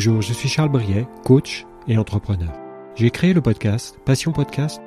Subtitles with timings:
[0.00, 2.52] Bonjour, je suis Charles Briet, coach et entrepreneur.
[2.94, 4.80] J'ai créé le podcast Passion Podcast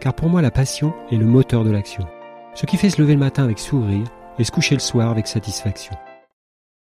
[0.00, 2.08] car pour moi la passion est le moteur de l'action.
[2.54, 4.06] Ce qui fait se lever le matin avec sourire
[4.38, 5.94] et se coucher le soir avec satisfaction.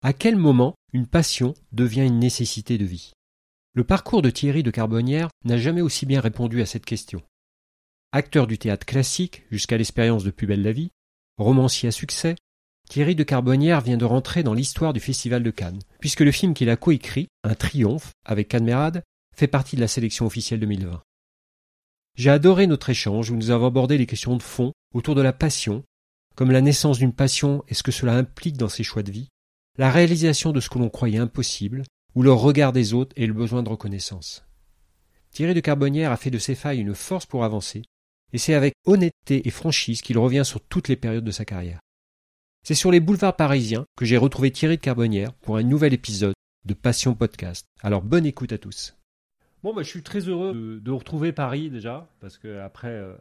[0.05, 3.10] À quel moment une passion devient une nécessité de vie?
[3.73, 7.22] Le parcours de Thierry de Carbonnière n'a jamais aussi bien répondu à cette question.
[8.12, 10.92] Acteur du théâtre classique jusqu'à l'expérience de Plus belle la vie,
[11.38, 12.36] romancier à succès,
[12.88, 16.55] Thierry de Carbonnière vient de rentrer dans l'histoire du Festival de Cannes, puisque le film
[16.55, 19.03] qu'il a coécrit, Un triomphe, avec Canmerade,
[19.34, 21.03] fait partie de la sélection officielle 2020.
[22.17, 25.33] J'ai adoré notre échange où nous avons abordé les questions de fond autour de la
[25.33, 25.83] passion,
[26.36, 29.28] comme la naissance d'une passion et ce que cela implique dans ses choix de vie,
[29.77, 31.83] la réalisation de ce que l'on croyait impossible,
[32.14, 34.45] ou le regard des autres et le besoin de reconnaissance.
[35.33, 37.83] Thierry de Carbonnière a fait de ses failles une force pour avancer,
[38.33, 41.80] et c'est avec honnêteté et franchise qu'il revient sur toutes les périodes de sa carrière.
[42.67, 46.33] C'est sur les boulevards parisiens que j'ai retrouvé Thierry de Carbonnière pour un nouvel épisode
[46.65, 47.67] de Passion Podcast.
[47.83, 48.97] Alors bonne écoute à tous.
[49.62, 53.12] Bon, bah, je suis très heureux de, retrouver Paris déjà, parce que après, euh,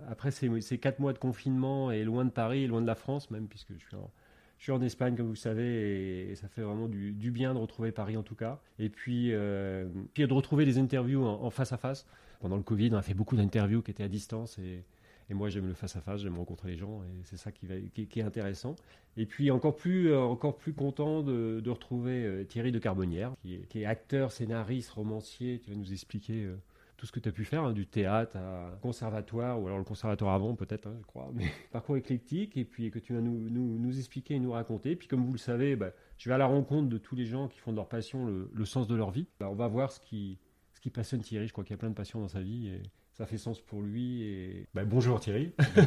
[0.61, 3.49] ces, quatre mois de confinement et loin de Paris, et loin de la France même,
[3.49, 7.53] puisque je suis en, en Espagne, comme vous savez, et, ça fait vraiment du, bien
[7.53, 8.61] de retrouver Paris en tout cas.
[8.79, 12.05] Et puis, euh, puis de retrouver les interviews en, face à face.
[12.39, 14.85] Pendant le Covid, on a fait beaucoup d'interviews qui étaient à distance et,
[15.29, 18.19] et moi, j'aime le face-à-face, j'aime rencontrer les gens, et c'est ça qui, va, qui,
[18.19, 18.75] est intéressant.
[19.15, 23.55] Et puis, encore plus, euh, encore plus content de, retrouver euh, Thierry de Carbonnière, qui
[23.55, 25.59] est, qui acteur, scénariste, romancier.
[25.63, 26.55] Tu vas nous expliquer euh,
[26.97, 29.85] tout ce que tu as pu faire, hein, du théâtre à conservatoire, ou alors le
[29.85, 33.49] conservatoire avant, peut-être, hein, je crois, mais parcours éclectique, et puis que tu vas nous,
[33.49, 34.91] nous, expliquer et nous raconter.
[34.91, 37.25] Et puis, comme vous le savez, bah, je vais à la rencontre de tous les
[37.25, 39.27] gens qui font de leur passion le, sens de leur vie.
[39.39, 40.37] Bah, on va voir ce qui,
[40.73, 41.47] ce qui passionne Thierry.
[41.47, 42.73] Je crois qu'il y a plein de passions dans sa vie.
[43.13, 44.23] Ça fait sens pour lui.
[44.23, 44.67] Et...
[44.73, 45.53] Bah, bonjour Thierry.
[45.77, 45.83] Euh,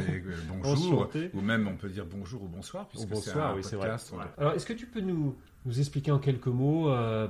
[0.49, 3.95] bonjour, ou même on peut dire bonjour ou bonsoir, puisque bonsoir, oui, c'est vrai.
[4.37, 5.35] Alors, est-ce que tu peux nous,
[5.65, 7.27] nous expliquer en quelques mots euh,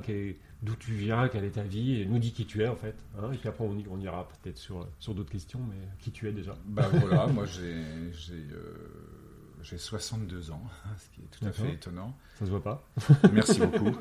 [0.62, 2.96] d'où tu viens, quelle est ta vie, et nous dis qui tu es en fait
[3.20, 6.28] hein, Et puis après, on, on ira peut-être sur, sur d'autres questions, mais qui tu
[6.28, 6.56] es déjà?
[6.66, 7.76] Bah voilà, moi j'ai.
[9.64, 10.62] J'ai 62 euh, ans,
[10.98, 12.16] ce qui est tout à fait étonnant.
[12.36, 12.88] Ça se voit pas?
[13.34, 13.98] Merci beaucoup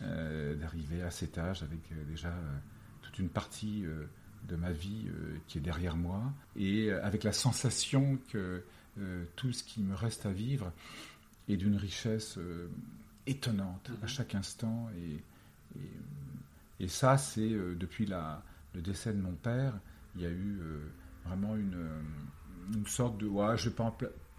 [0.00, 2.30] d'arriver à cet âge avec déjà
[3.00, 3.86] toute une partie
[4.48, 6.22] de ma vie euh, qui est derrière moi,
[6.56, 8.62] et euh, avec la sensation que
[8.98, 10.72] euh, tout ce qui me reste à vivre
[11.48, 12.38] est d'une richesse
[13.26, 14.08] étonnante à mhm.
[14.08, 14.88] chaque instant.
[14.98, 15.82] Et,
[16.80, 18.42] et, ça, c'est depuis la,
[18.74, 19.74] le décès de mon père,
[20.16, 20.60] il y a eu
[21.24, 21.88] vraiment une,
[22.74, 23.26] une sorte de...
[23.26, 23.96] Ouais, je vais pas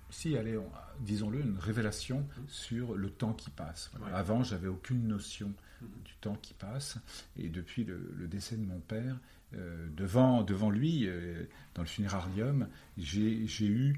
[0.09, 0.59] si, allez,
[0.99, 2.47] disons-le, une révélation mhm.
[2.49, 3.89] sur le temps qui passe.
[4.13, 5.87] Avant, j'avais aucune notion mhm.
[6.03, 6.97] du temps qui passe,
[7.37, 9.15] et depuis le décès de mon père,
[9.55, 13.97] euh, devant, devant lui, euh, dans le funérarium, j'ai eu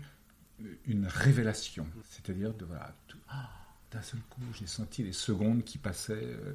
[0.85, 1.87] une révélation.
[2.09, 2.93] C'est-à-dire, de voilà,
[3.29, 3.49] ah,
[3.91, 6.13] d'un seul coup, j'ai senti les secondes qui passaient.
[6.13, 6.53] Euh,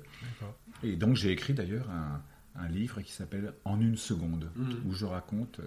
[0.85, 2.23] et donc, j'ai écrit d'ailleurs un,
[2.55, 4.73] un, livre qui s'appelle En une seconde, mmh.
[4.87, 5.61] où je raconte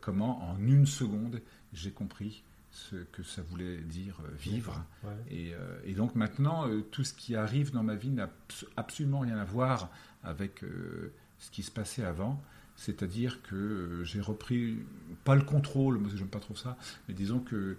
[0.00, 1.42] comment, en une seconde,
[1.74, 4.82] j'ai compris ce que ça voulait dire vivre.
[5.28, 5.52] Et,
[5.84, 8.30] et, donc maintenant, tout ce qui arrive dans ma vie n'a
[8.76, 9.90] absolument rien à voir
[10.22, 10.62] avec
[11.40, 12.40] ce qui se passait avant.
[12.76, 14.78] C'est-à-dire que euh, j'ai repris,
[15.24, 16.78] pas le contrôle, moi j'aime pas trop ça,
[17.08, 17.76] mais disons que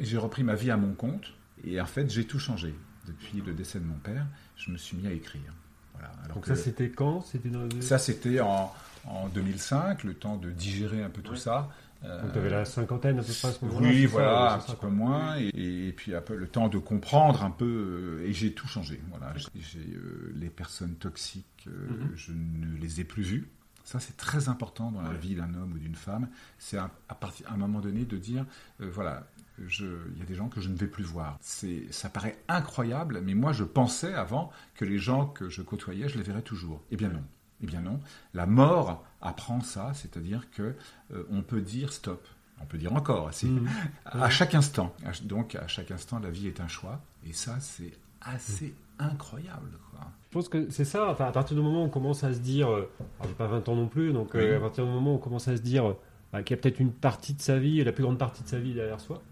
[0.00, 1.32] j'ai repris ma vie à mon compte.
[1.64, 2.74] Et en fait, j'ai tout changé.
[3.06, 4.26] Depuis le décès de mon père,
[4.56, 5.54] je me suis mis à écrire.
[5.94, 6.12] Voilà.
[6.34, 7.24] Donc ça, c'était quand?
[7.80, 8.72] Ça, c'était en,
[9.04, 11.68] en, 2005, le temps de digérer un peu tout ça.
[12.02, 14.76] Donc tu avais la cinquantaine à peu près à ce moment-là Oui, voilà, un petit
[14.76, 15.36] peu moins.
[15.36, 18.18] Et, puis peu le temps de comprendre un peu.
[18.20, 19.00] Euh, et j'ai tout changé.
[19.10, 19.34] Voilà.
[19.54, 22.12] J'ai euh, les personnes toxiques, euh, mhm.
[22.14, 23.50] je ne les ai plus vues.
[23.84, 26.28] Ça, c'est très important dans la vie d'un homme ou d'une femme.
[26.58, 28.46] C'est à, partir, à un moment donné de dire,
[28.78, 29.26] voilà,
[29.58, 31.38] il y a des gens que je ne vais plus voir.
[31.40, 36.18] Ça paraît incroyable, mais moi, je pensais avant que les gens que je côtoyais, je
[36.18, 36.82] les verrais toujours.
[36.92, 37.24] Eh bien non.
[37.62, 38.00] Eh bien non.
[38.34, 40.74] La mort apprend ça, c'est-à-dire que
[41.12, 42.26] euh, on peut dire stop.
[42.62, 43.66] On peut dire encore, mmh.
[44.04, 44.94] à chaque instant.
[45.22, 47.00] Donc à chaque instant, la vie est un choix.
[47.26, 49.70] Et ça, c'est assez incroyable.
[50.30, 51.10] Je pense que c'est ça.
[51.10, 52.88] Enfin, à partir du moment où on commence à se dire, euh,
[53.24, 55.48] j'ai pas 20 ans non plus, donc euh, à partir du moment où on commence
[55.48, 55.94] à se dire,
[56.32, 58.60] bah, qui a peut-être une partie de sa vie, la plus grande partie de sa
[58.60, 59.22] vie derrière soi,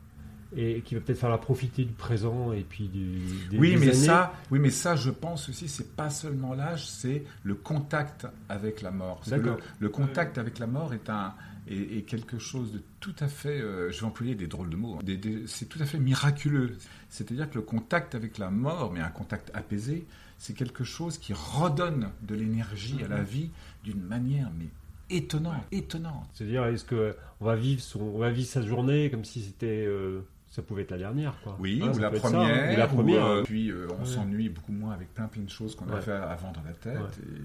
[0.57, 3.77] et qui va peut-être faire la profiter du présent et puis du, des, oui, des
[3.77, 3.95] mais années.
[3.95, 8.81] ça, oui, mais ça, je pense aussi, c'est pas seulement l'âge, c'est le contact avec
[8.83, 9.21] la mort.
[9.31, 11.35] Le, le contact avec la mort est un
[11.71, 14.77] est, est quelque chose de tout à fait, euh, je vais employer des drôles de
[14.77, 15.17] mots, hein,
[15.47, 16.77] c'est tout à fait miraculeux.
[17.09, 20.07] C'est-à-dire que le contact avec la mort, mais un contact apaisé,
[20.39, 23.51] c'est quelque chose qui redonne de l'énergie à la vie
[23.85, 24.69] d'une manière mais
[25.11, 26.29] étonnante, étonnante.
[26.35, 29.85] C'est-à-dire, est-ce que on va vivre son, on va vivre sa journée comme si c'était,
[29.87, 31.57] euh, ça pouvait être la dernière, quoi.
[31.61, 33.23] Oui, Hein, ou, ça la ça, première, ou la première.
[33.23, 34.07] ou, euh, puis euh, on Ouais.
[34.09, 36.01] s'ennuie beaucoup moins avec plein plein de choses qu'on a Ouais.
[36.01, 36.99] fait avant dans la tête.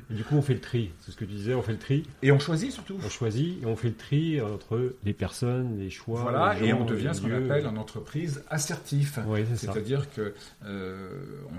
[0.10, 0.90] Et du coup, on fait le tri.
[1.02, 2.04] C'est ce que tu disais, on fait le tri.
[2.22, 2.98] Et, on choisit surtout.
[3.06, 6.22] On choisit et on fait le tri entre les personnes, les choix.
[6.22, 9.20] Voilà, les et on devient ce qu'on appelle en entreprise assertif.
[9.28, 9.74] Oui, c'est ça.
[9.74, 10.34] C'est-à-dire que
[10.66, 11.10] euh,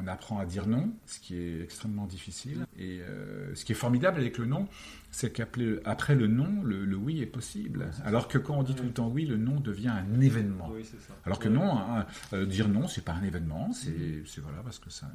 [0.02, 2.66] on apprend à dire non, ce qui est extrêmement difficile.
[2.78, 4.66] Et euh, ce qui est formidable avec le non,
[5.14, 7.86] c'est qu'après le non, le, le oui est possible.
[8.04, 10.70] Alors que quand on dit tout le temps oui, le non devient un événement.
[10.74, 11.14] Oui, c'est ça.
[11.24, 14.80] Alors que non, hein, euh, dire non, c'est pas un événement, c'est c'est voilà parce
[14.80, 15.06] que ça,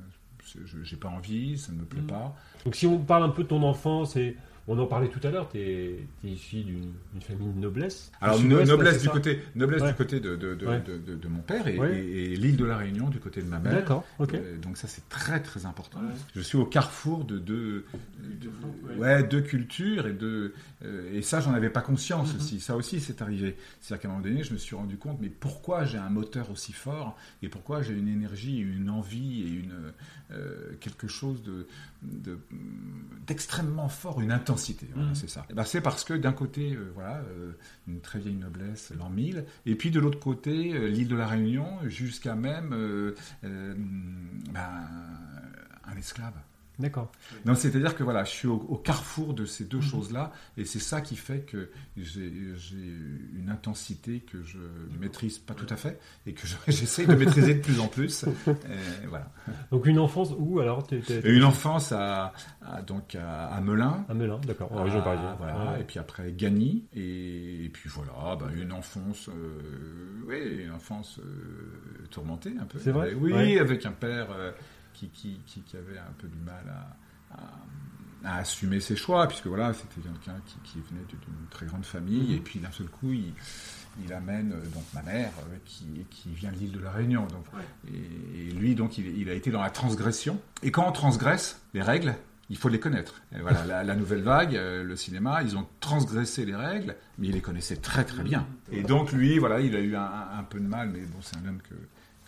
[0.83, 2.07] j'ai pas envie, ça ne me plaît Mhm.
[2.07, 2.35] pas.
[2.65, 4.37] Donc, si on parle un peu de ton enfance, et
[4.69, 8.11] on en parlait tout à l'heure, tu es, issu d'une d'une famille de noblesse.
[8.21, 9.89] Alors no- noblesse du côté, noblesse Ouais.
[9.89, 10.79] du côté de, de, de, Ouais.
[10.81, 11.97] de- de- de mon père et, Ouais.
[11.99, 13.73] et- et l'île de la Réunion du côté de ma mère.
[13.73, 14.33] D'accord, ok.
[14.35, 15.99] Euh, donc ça c'est très très important.
[15.99, 16.13] Ouais.
[16.35, 17.85] Je suis au carrefour de deux,
[18.19, 20.53] de- ouais, deux cultures et de
[20.85, 22.39] euh, et ça j'en avais pas conscience Mhm.
[22.39, 22.59] aussi.
[22.59, 23.55] Ça aussi c'est arrivé.
[23.81, 26.51] C'est-à-dire qu'à un moment donné je me suis rendu compte mais pourquoi j'ai un moteur
[26.51, 29.73] aussi fort et pourquoi j'ai une énergie, une envie et une
[30.31, 31.65] euh, quelque chose de
[32.01, 32.39] de-
[33.27, 34.87] d'extrêmement fort, une intensité.
[34.93, 35.15] Voilà, Mhm.
[35.15, 35.45] c'est ça.
[35.49, 37.51] Eh ben, c'est parce que d'un côté euh, voilà euh,
[37.87, 41.27] une très vieille noblesse l'an 1000 et puis de l'autre côté euh, l'île de la
[41.27, 44.87] Réunion jusqu'à même euh, ben,
[45.85, 46.33] un esclave.
[46.79, 47.11] D'accord.
[47.45, 49.69] Non, c'est-à-dire que voilà, je suis au, au carrefour de ces Mhm.
[49.69, 52.25] deux choses-là, et c'est ça qui fait que j'ai
[53.37, 57.15] une intensité que je ne maîtrise pas tout à fait, et que je- j'essaie de
[57.15, 58.23] maîtriser de plus en plus.
[58.47, 59.31] Et voilà.
[59.71, 64.05] Donc, une enfance où alors Et une enfance à, à- donc à, à Melun.
[64.07, 65.35] à Melun, d'accord, en région parisienne.
[65.37, 65.81] Voilà, Ouais.
[65.81, 69.59] et puis après Gagny, et, et puis voilà, bah, une enfance, euh,
[70.27, 72.79] oui, une enfance euh, tourmentée un peu.
[72.79, 73.59] C'est vrai Oui, Ouais.
[73.59, 74.51] avec un père euh,
[74.99, 76.63] qui, qui, qui, qui avait un peu du mal
[77.31, 81.65] à, à- à assumer ses choix, puisque voilà, c'était quelqu'un qui, qui venait d'une très
[81.65, 82.35] grande famille, Mhm.
[82.35, 83.31] et puis d'un seul coup, il,
[84.03, 87.25] il amène euh, donc ma mère, euh, qui, qui vient de l'île de la Réunion.
[87.27, 87.45] Donc,
[87.87, 87.95] et,
[88.49, 90.37] et lui, donc, il, il a été dans la transgression.
[90.63, 92.13] Et quand on transgresse les règles,
[92.49, 93.21] il faut les connaître.
[93.33, 97.27] Et voilà, la, la nouvelle vague, euh, le cinéma, ils ont transgressé les règles, mais
[97.27, 98.45] il les connaissait très très bien.
[98.71, 101.19] Et donc lui, voilà, il a eu un, un- un peu de mal, mais bon,
[101.21, 101.75] c'est un homme que,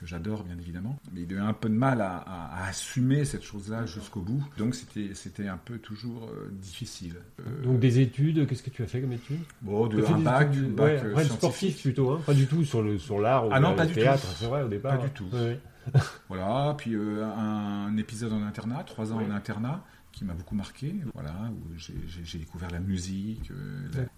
[0.01, 2.68] que j'adore bien évidemment, mais il a eu un peu de mal à, à- à
[2.68, 4.44] assumer cette chose-là jusqu'au bout.
[4.57, 7.15] Donc c'était c'était un peu toujours euh, difficile.
[7.39, 9.39] Euh, Donc, des études, qu'est-ce que tu as fait comme études?
[9.62, 11.38] Bon, de un bac, études, bac ouais, euh, scientifique.
[11.38, 13.86] sportif plutôt, hein pas du tout sur le sur l'art ou Ah non, le pas
[13.86, 14.98] du théâtre, c'est vrai au départ.
[15.00, 15.27] Pas du tout.
[15.31, 15.59] Ouais.
[16.30, 20.94] Voilà, puis un épisode en internat, trois ans en internat, qui m'a beaucoup marqué.
[21.13, 23.51] Voilà, où j'ai- j'ai j'ai découvert la musique,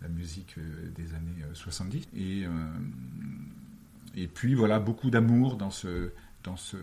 [0.02, 0.56] la, musique
[0.96, 2.08] des années euh, 70.
[2.16, 2.46] Et,
[4.16, 6.12] et puis voilà, beaucoup d'amour dans ce
[6.44, 6.76] dans ce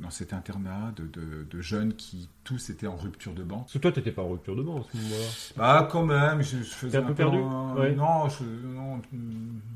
[0.00, 3.58] dans cet internat de, de- de jeunes qui tous étaient en rupture de banc.
[3.58, 5.24] Parce que toi, t'étais pas en rupture de banc à ce moment-là.
[5.58, 7.94] Bah quand même, je, je faisais un peu perdu Ouais.
[7.94, 9.02] Non, je, non,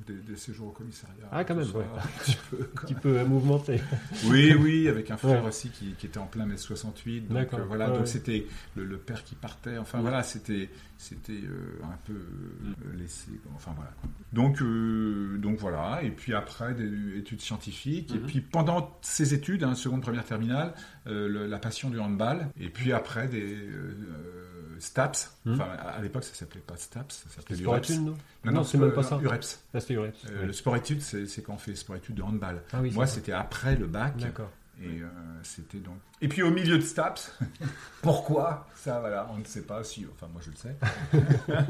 [0.07, 1.29] des, des séjours au commissariat.
[1.31, 1.85] Ah, quand même, ça, ouais.
[1.85, 3.83] un petit peu, Un petit peu mouvementé.
[4.29, 5.49] oui, oui, avec un frère Ouais.
[5.49, 7.29] aussi qui, qui était en plein mai 68.
[7.29, 7.59] Donc D'accord.
[7.61, 7.99] euh, voilà, Ouais.
[7.99, 9.77] donc c'était le, le père qui partait.
[9.77, 13.31] Enfin voilà, c'était c'était euh, un peu euh, laissé.
[13.55, 13.93] Enfin voilà.
[14.33, 16.03] Donc euh, donc voilà.
[16.03, 18.11] Et puis après des études scientifiques.
[18.15, 18.27] Et Mhm.
[18.27, 20.75] puis pendant ces études, hein, seconde, première, terminale,
[21.07, 22.49] euh, le- la passion du handball.
[22.61, 25.37] Et puis après des euh, STAPS.
[25.45, 25.55] Mhm.
[25.55, 27.91] Enfin à, à l'époque ça s'appelait pas STAPS, ça s'appelait Sport l'UREPS.
[27.91, 29.19] études, non Non, Non, c'est même pas ça.
[29.23, 29.61] UREPS.
[29.75, 30.25] Ah, Ureps.
[30.45, 32.63] Le sport études, c'est quand on fait sport études de handball.
[32.73, 34.17] Ah oui, Moi, c'était après le bac.
[34.19, 34.51] D'accord.
[34.81, 35.07] Et euh,
[35.43, 35.97] c'était donc.
[36.21, 37.37] Et puis au milieu de Staps,
[38.03, 38.67] pourquoi?
[38.77, 39.83] Ça, voilà, on ne sait pas.
[39.83, 40.77] Si, enfin, moi je le sais.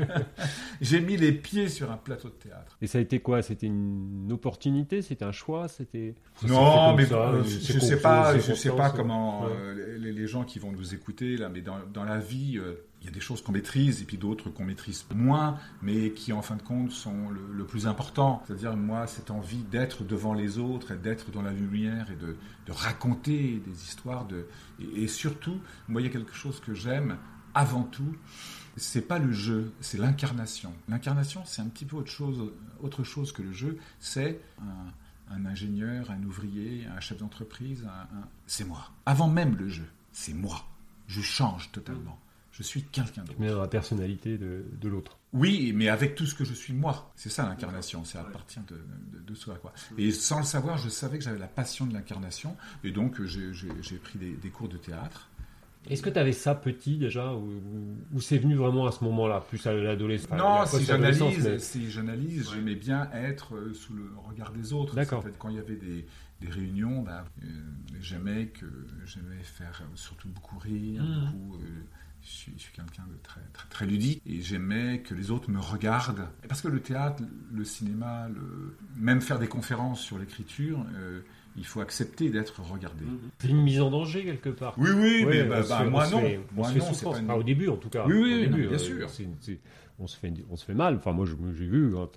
[0.81, 2.77] J'ai mis les pieds sur un plateau de théâtre.
[2.83, 3.43] Et ça a été quoi?
[3.43, 5.03] C'était une opportunité?
[5.03, 5.69] C'était un choix?
[5.69, 6.15] C'était
[6.47, 9.53] Non, mais ça, euh, je con- sais pas, je sais pas comment ouais.
[9.53, 12.59] euh, les, les gens qui vont nous écouter là, mais dans, dans la vie,
[13.01, 16.33] il y a des choses qu'on maîtrise et puis d'autres qu'on maîtrise moins, mais qui
[16.33, 18.43] en fin de compte sont le, plus important.
[18.47, 22.37] C'est-à-dire moi, cette envie d'être devant les autres et d'être dans la lumière et de,
[22.71, 24.27] raconter des histoires
[24.79, 27.17] et, surtout, moi, il y a quelque chose que j'aime
[27.55, 28.15] avant tout.
[28.77, 30.75] C'est pas le jeu, c'est l'incarnation.
[30.87, 33.79] L'incarnation, c'est un petit peu autre chose, autre chose que le jeu.
[34.01, 34.39] C'est
[35.31, 37.87] un, ingénieur, un ouvrier, un chef d'entreprise,
[38.47, 38.91] c'est moi.
[39.07, 40.67] Avant même le jeu, c'est moi.
[41.07, 42.19] Je change totalement.
[42.59, 43.39] Je suis quelqu'un d'autre.
[43.39, 45.17] Mais dans la personnalité de, de l'autre.
[45.33, 47.13] Oui, mais avec tout ce que je suis moi.
[47.15, 49.55] C'est ça l'incarnation, c'est à partir de, de, de, soi.
[49.63, 49.73] Quoi.
[49.97, 52.57] Et sans le savoir, je savais que j'avais la passion de l'incarnation.
[52.83, 55.29] Et donc, j'ai pris des, des, cours de théâtre.
[55.89, 57.63] Est-ce que tu avais ça petit déjà Ou,
[58.13, 60.37] ou c'est venu vraiment à ce moment-là, plus à l'adolescence?
[60.37, 61.59] Non, si j'analyse, mais...
[61.61, 64.97] si j'analyse, j'aimais bien être euh, sous le regard des autres.
[64.97, 65.21] D'accord.
[65.21, 66.05] En fait, quand il y avait des,
[66.41, 67.47] des réunions, bah, euh,
[68.01, 68.67] j'aimais que
[69.07, 71.31] j'aimais faire surtout beaucoup rire, mmh.
[71.31, 71.63] beaucoup.
[71.63, 71.85] Euh,
[72.29, 75.61] je suis, suis quelqu'un de très, très, très, ludique et j'aimais que les autres me
[75.61, 76.29] regardent.
[76.47, 78.77] Parce que le théâtre, le cinéma, le...
[78.97, 81.21] même faire des conférences sur l'écriture, euh,
[81.57, 83.05] il faut accepter d'être regardé.
[83.39, 84.75] C'est une mise en danger quelque part.
[84.77, 86.21] Oui, oui, ouais, mais bah, bah, moi non.
[86.21, 87.25] Fait, moi non, c'est pas une...
[87.25, 88.05] enfin, au début en tout cas.
[88.07, 89.11] Oui, oui, au début, non, bien euh, sûr.
[89.11, 89.61] C est, c est,
[89.99, 90.97] on, se fait, on se fait mal.
[90.97, 92.09] Enfin, moi, j'ai vu, hein,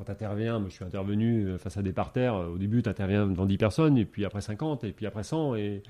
[0.00, 3.26] quand tu interviens, moi je suis intervenu face à des parterres, au début tu interviens
[3.26, 5.82] devant 10 personnes, et puis après 50, et puis après 100, et,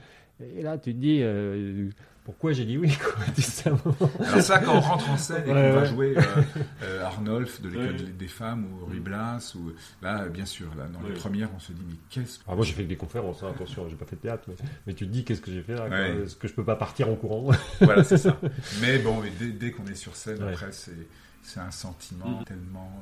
[0.56, 1.88] et là tu te dis, euh,
[2.24, 3.24] pourquoi j'ai dit oui quoi,
[4.26, 6.22] Alors ça, quand on rentre en scène et ouais, qu'on va jouer euh,
[6.82, 8.12] euh, Arnolphe de l'école ouais.
[8.18, 11.72] des femmes, ou Ruy Blas, ou, là bien sûr, là, dans les premières on se
[11.72, 12.44] dit, mais qu'est-ce que...
[12.48, 14.54] Ah, moi j'ai fait des conférences, hein, attention, j'ai pas fait de théâtre, mais,
[14.86, 17.08] mais, tu te dis, qu'est-ce que j'ai fait là Est-ce que je peux pas partir
[17.08, 17.50] en courant
[17.80, 18.36] Voilà, c'est ça.
[18.80, 22.44] Mais bon, dès, dès qu'on est sur scène, après c'est un sentiment mmh.
[22.44, 22.92] tellement...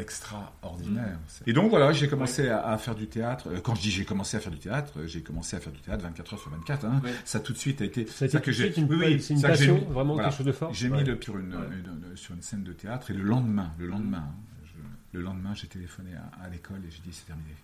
[0.00, 1.18] Euh, extraordinaire.
[1.18, 1.48] Mmh.
[1.48, 3.48] Et donc voilà, j'ai commencé à, à, faire du théâtre.
[3.62, 6.02] Quand je dis j'ai commencé à faire du théâtre, j'ai commencé à faire du théâtre
[6.04, 6.84] 24 heures sur 24.
[6.84, 7.00] Hein.
[7.04, 7.10] Ouais.
[7.24, 8.06] Ça tout de suite a été.
[8.06, 8.76] Ça a été que j'ai.
[8.78, 10.72] Une, oui, c'est une passion, mis, vraiment voilà, quelque chose de fort.
[10.72, 13.86] J'ai mis le, sur, une, une, sur une scène de théâtre et le lendemain, le
[13.86, 17.54] lendemain, hein, je, le lendemain, j'ai téléphoné à, à l'école et j'ai dit c'est terminé.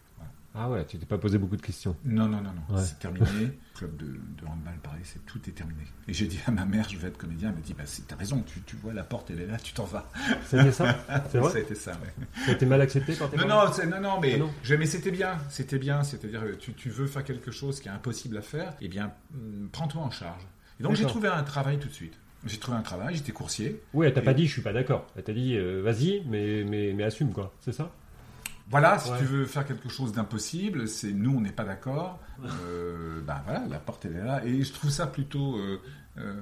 [0.59, 1.97] Ah ouais, tu t'es pas posé beaucoup de questions.
[2.05, 2.77] Non, non, non, non.
[2.77, 2.83] Ouais.
[2.83, 3.27] C'est terminé.
[3.75, 5.83] Club de, de, handball, pareil, c'est tout est terminé.
[6.09, 7.51] Et j'ai dit à ma mère, je vais être comédien.
[7.51, 9.75] Elle m'a dit, bah, t'as raison, tu, tu, vois la porte, elle est là, tu
[9.75, 10.11] t'en vas.
[10.47, 10.97] C'était ça?
[11.31, 11.51] C'est vrai?
[11.51, 12.27] Ça a été ça, ouais.
[12.45, 14.51] Ça a été mal accepté quand t'es Non, non, non, non, mais, ah non.
[14.63, 15.39] Je, mais c'était bien.
[15.51, 16.03] C'était bien.
[16.03, 19.13] C'est-à-dire, tu, tu veux faire quelque chose qui est impossible à faire, eh bien,
[19.73, 20.43] prends-toi en charge.
[20.81, 22.19] Et donc, j'ai trouvé un travail tout de suite.
[22.47, 23.83] J'ai trouvé un travail, j'étais coursier.
[23.93, 24.25] Oui, elle t'a et...
[24.25, 25.07] pas dit, je suis pas d'accord.
[25.17, 27.53] Elle t'a dit, euh, vas-y, mais, mais, mais assume, quoi.
[27.61, 27.91] C'est ça?
[28.69, 29.19] Voilà, si ouais.
[29.19, 32.21] tu veux faire quelque chose d'impossible, c'est nous, on n'est pas d'accord.
[32.69, 35.57] Euh, ben voilà, la porte elle est là, et je trouve ça plutôt.
[35.57, 35.81] Euh,
[36.19, 36.33] euh,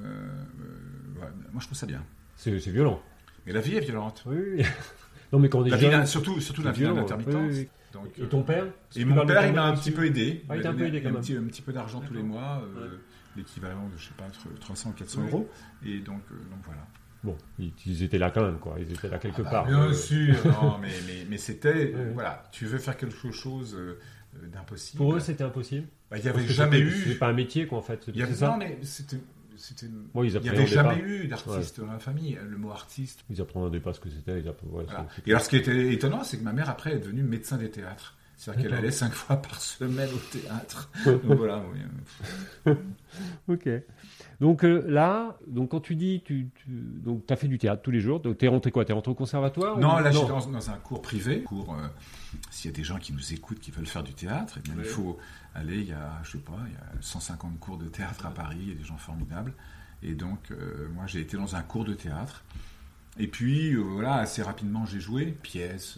[1.14, 2.02] ouais, moi, je trouve ça bien.
[2.34, 3.00] C'est violent.
[3.46, 4.24] Mais la vie est violente.
[4.26, 4.64] Oui.
[5.32, 7.52] non, mais quand on est la jeune, vie, surtout, surtout la vie en intermittence.
[7.52, 8.66] Oui, Donc, et ton père
[8.96, 10.44] Et mon père, il m'a un petit peu aidé.
[10.48, 11.18] Ah, il t'a un peu aidé quand même.
[11.18, 12.60] Un petit, un petit peu d'argent tous les mois,
[13.36, 14.24] l'équivalent de, je sais pas,
[14.60, 15.48] 300 ou 400 euros.
[15.86, 16.84] Et donc, donc voilà.
[17.24, 18.76] Bon, ils étaient là quand même, quoi.
[18.78, 19.66] Ils étaient là quelque ah bah, part.
[19.66, 19.94] Bien euh...
[19.94, 22.10] sûr, non, mais, mais, mais c'était, ouais.
[22.12, 23.98] voilà, tu veux faire quelque chose euh,
[24.52, 24.98] d'impossible.
[24.98, 25.86] Pour eux, c'était impossible.
[26.10, 26.90] Bah, il n'y avait jamais eu.
[26.90, 28.04] C'était pas un métier, quoi, en fait.
[28.08, 29.16] Il y avait, ça non, mais c'était.
[30.12, 31.86] Bon, il n'y avait jamais eu d'artiste ouais.
[31.86, 32.38] dans la famille.
[32.46, 33.24] Le mot artiste.
[33.30, 34.40] Ils apprendaient pas ce que c'était.
[34.40, 34.72] Ils apprenaient...
[34.72, 35.06] ouais, voilà.
[35.26, 37.70] Et alors, ce qui était étonnant, c'est que ma mère, après, est devenue médecin des
[37.70, 38.16] théâtres.
[38.36, 40.90] C'est-à-dire qu'elle allait cinq fois par semaine au théâtre.
[41.06, 41.62] donc voilà.
[42.66, 42.72] Oui.
[43.48, 43.68] ok.
[44.44, 47.90] Donc euh, là, donc quand tu dis, tu, tu donc as fait du théâtre tous
[47.90, 48.20] les jours.
[48.20, 48.84] Donc t'es rentré quoi?
[48.84, 50.00] T'es rentré au conservatoire Non, ou...
[50.00, 51.42] là j'étais dans, dans, un cours privé.
[51.44, 51.74] Cours.
[51.74, 51.86] Euh,
[52.50, 54.74] S'il y a des gens qui nous écoutent, qui veulent faire du théâtre, eh bien,
[54.74, 54.82] ouais.
[54.84, 55.18] il faut
[55.54, 55.78] aller.
[55.78, 58.58] Il y a, je sais pas, il y a 150 cours de théâtre à Paris.
[58.60, 59.54] Il y a des gens formidables.
[60.02, 62.44] Et donc euh, moi j'ai été dans un cours de théâtre.
[63.18, 65.96] Et puis voilà, assez rapidement j'ai joué pièces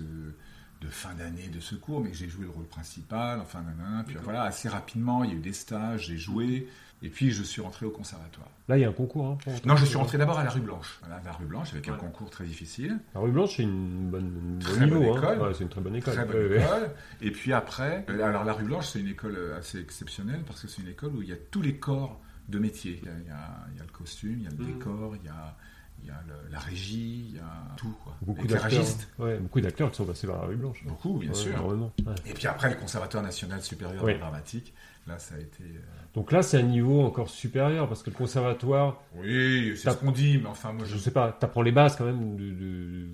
[0.82, 4.16] de fin d'année de ce cours, mais j'ai joué le rôle principal, enfin, nanana, puis
[4.22, 6.68] voilà, assez rapidement, il y a eu des stages, j'ai joué,
[7.02, 8.48] et puis je suis rentré au conservatoire.
[8.68, 10.60] Là, il y a un concours hein, Non, je suis rentré d'abord à la rue
[10.60, 10.98] Blanche.
[11.00, 11.92] Voilà, la rue Blanche, avec ouais.
[11.92, 12.98] un concours très difficile.
[13.14, 15.24] La rue Blanche, c'est une bonne, très bonne école.
[15.24, 15.38] Hein.
[15.38, 16.14] Ouais, c'est une très bonne école.
[16.14, 16.90] Très bonne ouais, école.
[17.20, 20.82] Et puis après, alors la rue Blanche, c'est une école assez exceptionnelle, parce que c'est
[20.82, 23.00] une école où il y a tous les corps de métier.
[23.02, 24.56] Il y a, il y a, il y a le costume, il y a le
[24.56, 24.78] mmh.
[24.78, 25.56] décor, il y a
[26.02, 27.94] il y a le, la régie, il y a tout.
[28.04, 28.16] Quoi.
[28.22, 28.84] Beaucoup d'acteurs,
[29.18, 30.84] ouais, beaucoup d'acteurs qui sont passés par la rue Blanche.
[30.84, 31.66] Beaucoup, bien ouais, sûr.
[31.66, 32.14] Ouais.
[32.26, 34.74] Et puis après, le Conservatoire national supérieur de dramatique,
[35.06, 35.64] là, ça a été.
[35.64, 35.80] Euh...
[36.14, 39.02] Donc là, c'est un niveau encore supérieur parce que le conservatoire.
[39.14, 41.32] Oui, c'est ce qu'on dit, mais enfin, moi, je, je sais pas.
[41.32, 42.50] T'apprends les bases quand même de.
[42.50, 43.08] de...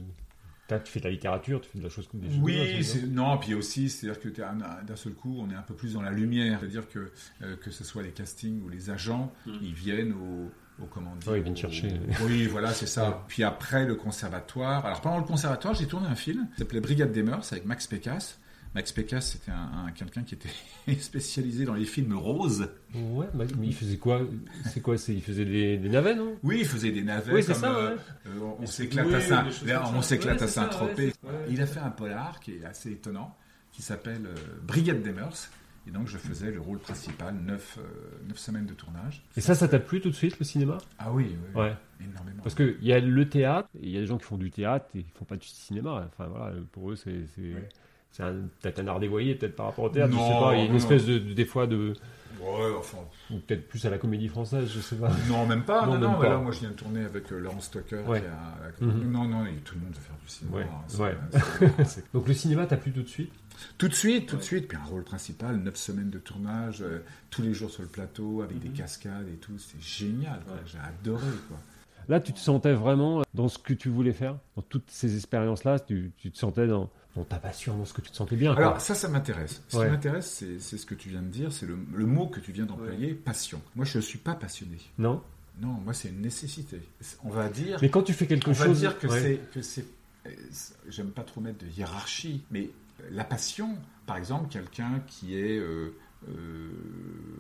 [0.84, 3.36] Tu fais de la littérature, tu fais de la chose comme des Oui, choses, non,
[3.36, 6.60] puis aussi, c'est-à-dire que d'un seul coup, on est un peu plus dans la lumière.
[6.60, 7.10] C'est-à-dire que
[7.42, 9.50] euh, que ce soit les castings ou les agents, mmh.
[9.60, 10.50] ils viennent au,
[10.82, 11.30] au comment dire.
[11.30, 11.92] Ouais, ils viennent chercher.
[12.24, 13.10] Oui, voilà, c'est ça.
[13.10, 13.16] Ouais.
[13.28, 14.86] Puis après le conservatoire.
[14.86, 17.86] Alors pendant le conservatoire, j'ai tourné un film qui s'appelait Brigade des mœurs avec Max
[17.86, 18.40] Pécasse.
[18.74, 20.48] Max Pécasse, c'était un, un quelqu'un qui était
[20.98, 22.68] spécialisé dans les films roses.
[22.94, 24.22] Ouais, mais il faisait quoi
[24.66, 26.36] C'est quoi Il faisait des, des, navets, non?
[26.42, 27.32] Oui, il faisait des navets.
[27.32, 27.74] Oui, c'est ça.
[27.74, 28.00] Euh, ouais.
[28.28, 29.46] euh, on s'éclate oui, à Saint,
[29.94, 31.12] on s'éclate ouais, à Saint-Tropez.
[31.50, 33.36] il a fait un polar qui est assez étonnant,
[33.72, 35.50] qui s'appelle euh, Brigade des mœurs.
[35.86, 39.24] Et donc, je faisais le rôle principal, neuf, euh, neuf semaines de tournage.
[39.36, 40.78] Et ça, ça t'a plu tout de suite, le cinéma?
[40.96, 41.74] Ah oui, oui ouais.
[42.00, 42.40] énormément.
[42.42, 44.86] Parce qu'il y a le théâtre, il y a des gens qui font du théâtre
[44.94, 46.08] et qui font pas du cinéma.
[46.08, 47.26] Enfin, voilà, pour eux, c'est.
[48.12, 48.22] C'est
[48.60, 50.54] peut-être un art dévoyé, peut-être par rapport au théâtre, je Non, sais pas.
[50.54, 51.94] Il y a une non, espèce de, de- des fois de.
[52.40, 52.98] Ouais, enfin,
[53.30, 55.10] Ou peut-être plus à la comédie française, je sais pas.
[55.28, 55.86] non, même pas.
[55.86, 56.16] Non, Non, non, pas.
[56.16, 58.02] voilà, moi je viens de tourner avec euh, Laurent Stocker.
[58.06, 58.20] Ouais.
[58.20, 59.10] Qui a- Mhm.
[59.12, 60.56] Non, non, tout le monde veut faire du cinéma.
[60.56, 60.98] Ouais, hein,
[61.60, 61.70] ouais.
[62.14, 63.32] Donc le cinéma, t'as plus tout de suite?
[63.78, 64.66] Tout de suite, tout de suite.
[64.66, 66.98] Puis un rôle principal, neuf semaines de tournage, euh,
[67.30, 69.56] tous les jours sur le plateau, avec des cascades et tout.
[69.58, 70.40] C'était génial.
[70.40, 70.54] Mhm.
[70.66, 71.26] J'ai adoré.
[71.48, 71.58] Quoi.
[72.08, 75.78] Là, tu te sentais vraiment dans ce que tu voulais faire, dans toutes ces expériences-là,
[75.78, 78.54] tu, tu te sentais dans, dans ta passion, dans ce que tu te sentais bien.
[78.54, 78.64] quoi.
[78.66, 79.62] Alors ça, ça m'intéresse.
[79.68, 79.84] Ce Ouais.
[79.86, 82.40] qui m'intéresse, c'est c'est ce que tu viens de dire, c'est le, le mot que
[82.40, 83.60] tu viens d'employer, passion.
[83.76, 84.78] Moi, je ne suis pas passionné.
[84.98, 85.22] Non?
[85.60, 86.80] Non, moi, c'est une nécessité.
[87.24, 88.66] On va dire, Mais quand tu fais quelque on chose.
[88.68, 89.20] va dire que Ouais.
[89.20, 89.84] c'est que c'est.
[90.26, 92.70] euh, c'est- J'aime pas trop mettre de hiérarchie, mais
[93.10, 93.76] la passion,
[94.06, 95.94] par exemple, quelqu'un qui est euh,
[96.28, 96.70] euh,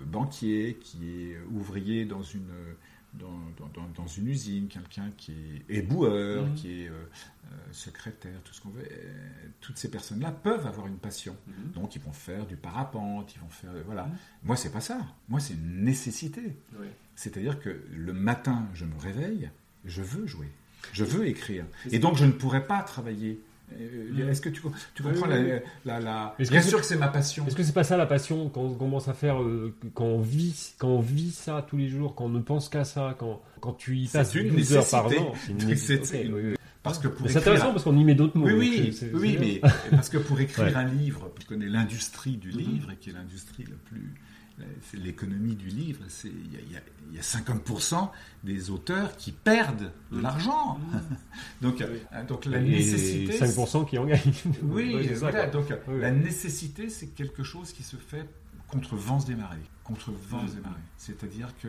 [0.06, 2.50] banquier, qui est ouvrier dans une
[3.14, 3.28] dans,
[3.58, 5.32] dans- dans- dans une usine, quelqu'un qui
[5.68, 6.54] est éboueur, Mhm.
[6.54, 6.92] qui est euh,
[7.52, 9.12] euh, secrétaire, tout ce qu'on veut, euh,
[9.60, 11.36] toutes ces personnes-là peuvent avoir une passion.
[11.46, 11.72] Mhm.
[11.74, 14.04] Donc ils vont faire du parapente, ils vont faire voilà.
[14.04, 14.16] Mhm.
[14.44, 14.98] Moi c'est pas ça.
[15.28, 16.56] Moi c'est une nécessité.
[17.14, 19.50] C'est-à-dire que le matin je me réveille,
[19.84, 20.50] je veux jouer,
[20.92, 23.40] je veux écrire, et donc je ne pourrais pas travailler.
[23.80, 24.30] Euh.
[24.30, 24.60] Est-ce que tu,
[24.94, 26.46] tu Oui, comprends oui, la, oui.
[26.48, 27.46] Bien sûr que c'est ma passion.
[27.46, 30.20] Est-ce que c'est pas ça la passion quand on commence à faire, euh, quand on
[30.20, 33.42] vit, quand on vit ça tous les jours, quand on ne pense qu'à ça, quand,
[33.60, 35.24] quand tu y passes une 12 heures par nécessité.
[35.26, 36.30] jour, c'est une nécessité.
[36.32, 36.54] oui, oui.
[36.82, 38.46] Parce que pour c'est écrire- intéressant parce qu'on y met d'autres mots.
[38.46, 39.58] Oui, oui, c'est- c'est- oui, c'est bien.
[39.62, 40.74] mais parce que pour écrire Ouais.
[40.74, 42.58] un livre, tu connais l'industrie du Mhm.
[42.58, 44.12] livre, et qui est l'industrie la plus.
[44.82, 46.00] C'est l'économie du livre.
[46.08, 46.80] c'est- Il y, a- il y a-
[47.10, 48.10] il y a 50%
[48.44, 50.22] des auteurs qui perdent de Mhm.
[50.22, 50.78] l'argent.
[51.60, 53.32] donc, euh, donc la Et nécessité.
[53.32, 54.20] 5% qui en gagnent.
[54.62, 55.46] Oui, voilà.
[55.48, 55.62] quoi.
[55.62, 56.18] Donc Oui, la oui.
[56.18, 58.26] nécessité, c'est quelque chose qui se fait
[58.68, 59.58] contre vents et marées.
[59.84, 60.58] Contre vents Mhm.
[60.58, 60.80] et marées.
[60.96, 61.68] C'est-à-dire que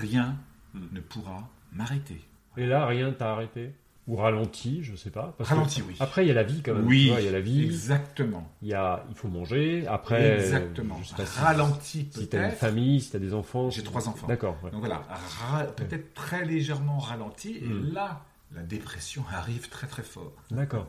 [0.00, 0.36] rien
[0.74, 2.20] ne pourra m'arrêter.
[2.56, 3.72] Et là, rien t'a arrêté?
[4.10, 5.34] Ou ralenti, je sais pas.
[5.38, 5.94] parce que Ralenti, oui.
[6.00, 6.84] Après, il y a la vie quand même.
[6.86, 8.50] Oui, il y a la vie, Exactement.
[8.60, 9.86] il, y a, il faut manger.
[9.86, 10.98] Après, Exactement.
[11.02, 12.58] je sais pas si- Ralenti si t'as une peut-être.
[12.58, 13.70] famille, si t'as des enfants.
[13.70, 14.26] J'ai trois enfants.
[14.26, 14.56] D'accord.
[14.64, 14.70] ouais.
[14.72, 15.02] Donc voilà,
[15.52, 17.58] ra- peut-être très légèrement ralenti.
[17.58, 17.92] Et Mm.
[17.94, 20.32] là, la dépression arrive très très fort.
[20.50, 20.88] D'accord.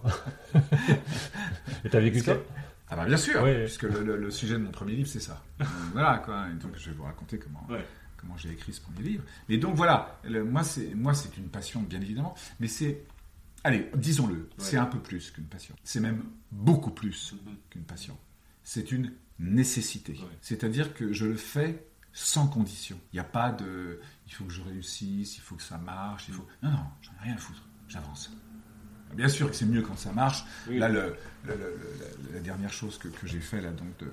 [1.85, 2.37] Et t'as vécu ça?
[2.89, 3.63] Ah bah bien sûr, Ouais.
[3.65, 5.41] puisque le, le- le sujet de mon premier livre, c'est ça.
[5.59, 6.45] Donc, voilà, quoi.
[6.51, 7.85] Et donc je vais vous raconter comment, Ouais.
[8.17, 9.23] comment j'ai écrit ce premier livre.
[9.47, 13.03] Mais donc voilà, le- moi c'est moi c'est une passion, bien évidemment, mais c'est...
[13.63, 15.75] Allez, disons-le, c'est un peu plus qu'une passion.
[15.83, 17.35] C'est même beaucoup plus
[17.69, 18.17] qu'une passion.
[18.63, 20.13] C'est une nécessité.
[20.13, 20.37] Ouais.
[20.41, 22.99] C'est-à-dire que je le fais sans condition.
[23.13, 23.99] Il n'y a pas de...
[24.27, 26.47] Il faut que je réussisse, il faut que ça marche, il faut...
[26.63, 27.61] Non, non, j'en ai rien à foutre.
[27.87, 28.31] J'avance.
[29.15, 30.43] Bien sûr que c'est mieux quand ça marche.
[30.67, 30.77] Oui.
[30.77, 34.11] Là, le, le- le- le- la dernière chose que, que j'ai fait, là, donc, de-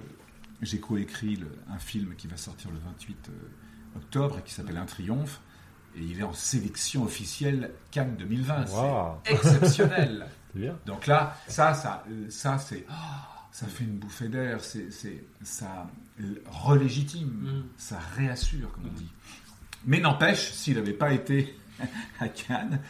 [0.63, 1.39] j'ai coécrit
[1.71, 3.33] un film qui va sortir le 28 euh,
[3.97, 5.41] octobre et qui s'appelle Un triomphe.
[5.99, 8.71] Et il est en sélection officielle Cannes 2020.
[8.71, 9.17] Waouh.
[9.25, 10.27] C'est exceptionnel.
[10.55, 10.79] Bien.
[10.87, 14.63] Donc là, ça, ça, ça c'est, ah, ça fait une bouffée d'air.
[14.63, 15.89] C'est, c'est, ça
[16.51, 17.63] relégitime, Mm.
[17.77, 19.11] ça réassure, comme on dit.
[19.85, 21.57] Mais n'empêche, s'il n'avait pas été
[22.21, 22.81] à Cannes,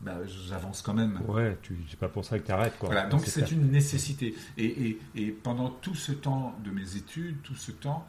[0.00, 1.20] bah, j'avance quand même.
[1.26, 2.90] Ouais, tu, c'est pas pour ça que t'arrêtes quoi.
[2.90, 4.34] Voilà, donc c'est une nécessité.
[4.58, 8.06] Et, et- et pendant tout ce temps de mes études, tout ce temps,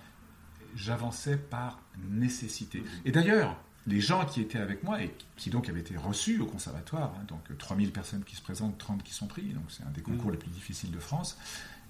[0.76, 2.84] j'avançais par nécessité.
[3.06, 6.46] Et d'ailleurs, les gens qui étaient avec moi et qui donc avaient été reçus au
[6.46, 9.84] conservatoire, hein, donc euh, 3000 personnes qui se présentent, 30 qui sont pris, donc c'est
[9.84, 11.38] un des concours les plus difficiles de France,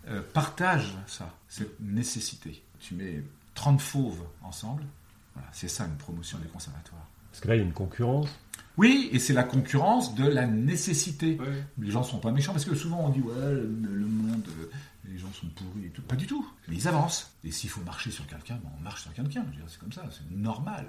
[0.07, 2.62] euh, partagent ça, cette nécessité.
[2.79, 3.23] Tu mets
[3.55, 4.83] 30 fauves ensemble,
[5.33, 7.07] voilà, c'est ça une promotion des conservatoires.
[7.31, 8.29] Parce que là, il y a une concurrence.
[8.78, 11.38] Oui, et c'est la concurrence de la nécessité.
[11.80, 14.70] Les gens sont pas méchants parce que souvent on dit ouais le, le monde, euh,
[15.12, 16.02] les gens sont pourris et tout.
[16.04, 16.46] Pas du tout.
[16.68, 17.32] Mais ils avancent.
[17.44, 19.44] Et s'il faut marcher sur quelqu'un, ben, on marche sur quelqu'un.
[19.68, 20.86] C'est comme ça, c'est normal.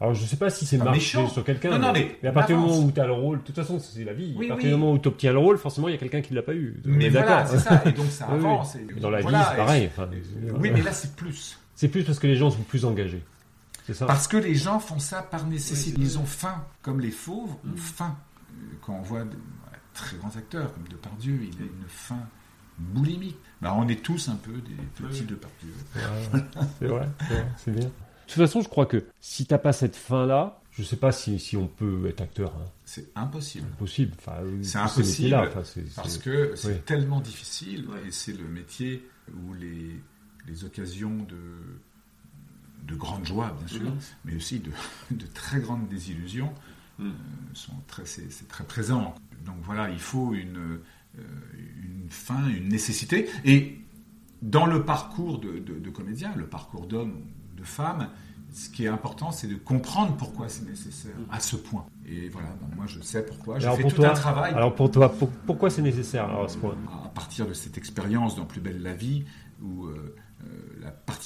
[0.00, 1.28] Alors, je sais pas si c'est marcher méchant.
[1.28, 1.70] sur quelqu'un.
[1.70, 3.78] Non, non, mais à partir du moment où tu as le rôle, de toute façon,
[3.78, 4.34] c'est la vie.
[4.36, 4.74] Oui, à partir oui.
[4.74, 6.54] du moment où tu obtiens le rôle, forcément, il y a quelqu'un qui l'a pas
[6.54, 6.80] eu.
[6.84, 7.50] Mais voilà, d'accord.
[7.50, 7.82] c'est ça.
[7.86, 8.44] Et donc ça Oui, oui.
[8.46, 8.74] avance.
[8.76, 9.86] Et Mais Dans la voilà, vie, c'est pareil.
[9.92, 10.08] Enfin,
[10.58, 11.58] Oui, mais là c'est plus.
[11.76, 13.22] C'est plus parce que les gens sont plus engagés.
[13.94, 15.96] Ça Parce que les gens font ça par nécessité.
[15.98, 16.04] Oui.
[16.04, 17.76] Ils ont faim, comme les fauves ont Mm.
[17.76, 18.16] faim.
[18.50, 19.36] Euh, Quand on voit de
[19.94, 22.20] très grands acteurs comme Depardieu, il a une faim
[22.78, 23.36] boulimique.
[23.60, 25.26] Ben, on est tous un peu des petits Oui.
[25.26, 25.72] Depardieu.
[25.96, 27.08] Ouais, c'est vrai,
[27.56, 27.86] c'est bien.
[27.86, 27.90] De
[28.34, 31.56] toute façon, je crois que si t'as pas cette fin-là, je sais pas si, si
[31.56, 32.52] on peut être acteur.
[32.56, 32.70] Hein.
[32.84, 33.66] C'est impossible.
[33.74, 34.12] Impossible.
[34.18, 35.36] Enfin, euh, C'est impossible,
[35.96, 36.80] Parce que c'est oui.
[36.86, 40.00] tellement difficile et c'est le métier où les,
[40.46, 41.36] les occasions de,
[42.86, 43.96] de grande joie, bien sûr, Mhm.
[44.24, 44.70] mais aussi de,
[45.10, 46.52] de très grandes désillusions
[46.98, 47.06] Mhm.
[47.08, 47.10] euh,
[47.54, 49.14] sont très, c'est, très présent.
[49.46, 50.56] Donc voilà, il faut une,
[51.18, 51.22] euh,
[51.82, 53.28] une fin, une nécessité.
[53.44, 53.78] Et
[54.42, 57.12] dans le parcours de, de, de comédien, le parcours d'homme
[57.54, 58.08] ou de femme,
[58.52, 61.84] ce qui est important, c'est de comprendre pourquoi c'est nécessaire à ce point.
[62.06, 63.58] Et voilà, ben, moi je sais pourquoi.
[63.58, 66.24] J'ai Alors fait pour tout toi, un travail alors pour toi, pour- pourquoi c'est nécessaire
[66.24, 66.74] alors, à ce point?
[67.04, 69.24] À partir de cette expérience dans Plus belle la vie,
[69.62, 70.16] où euh,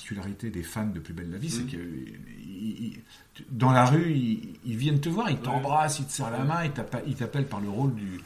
[0.02, 3.00] particularité des fans de Plus belle la vie, c'est que ils- ils-
[3.34, 6.44] tu- dans la rue, ils, ils viennent te voir, ils t'embrassent, ils te serrent la
[6.44, 8.20] main, ils t'appellent, par le rôle du,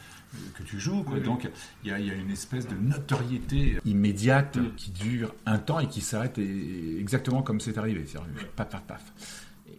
[0.54, 1.02] que tu joues.
[1.02, 1.20] quoi.
[1.20, 1.48] Donc
[1.84, 5.78] il y, a, il y a une espèce de notoriété immédiate qui dure un temps
[5.80, 8.04] et qui s'arrête exactement comme c'est arrivé.
[8.06, 9.12] C'est-à-dire, Paf, paf, paf.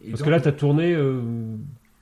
[0.03, 1.21] Et Parce donc, que là, tu as tourné euh,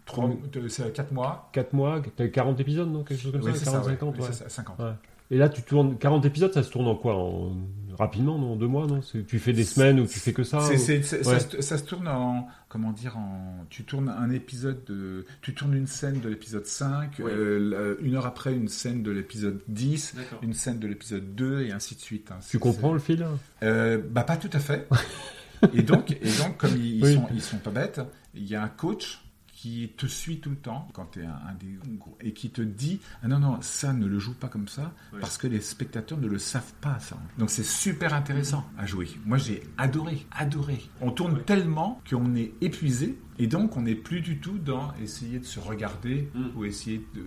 [0.05, 1.49] trois- euh, c'est 4 mois.
[1.53, 3.03] 4 mois, tu as 40 épisodes, non?
[3.03, 3.93] Quelque chose comme Oui, ça c'est 40, ça, ouais.
[3.95, 4.27] 50, Oui, ouais.
[4.31, 4.79] c'est ça, 50.
[4.79, 4.91] Ouais.
[5.31, 7.55] Et là, tu tournes 40 épisodes, ça se tourne en quoi en...
[7.97, 8.99] Rapidement, non En deux mois, non?
[9.25, 10.77] Tu fais des semaines ou tu fais que ça ou- Ouais.
[10.77, 15.53] ça, se- ça se tourne en comment dire en tu tournes un épisode de tu
[15.53, 17.31] tournes une scène de l'épisode 5 Ouais.
[17.31, 20.39] euh, une heure après une scène de l'épisode 10 D'accord.
[20.41, 22.39] une scène de l'épisode 2 et ainsi de suite hein.
[22.49, 23.25] Tu comprends le fil?
[23.63, 24.89] Euh, bah pas tout à fait
[25.73, 27.13] et donc et donc comme ils, ils Oui.
[27.13, 28.01] sont ils sont pas bêtes
[28.33, 29.21] il y a un coach
[29.65, 32.51] qui te suit tout le temps quand tu es un, un des gros et qui
[32.51, 35.59] te dit ah non non ça ne le joue pas comme ça parce que les
[35.59, 37.17] spectateurs ne le savent pas ça.
[37.39, 39.09] Donc c'est super intéressant à jouer.
[39.25, 40.83] Moi j'ai adoré adoré.
[41.01, 45.39] On tourne tellement qu'on est épuisé et donc on n'est plus du tout dans essayer
[45.39, 46.47] de se regarder Mm.
[46.55, 47.23] ou essayer de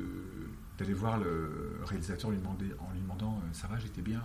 [0.78, 4.22] d'aller voir le réalisateur lui demander en lui demandant euh, ça va j'étais bien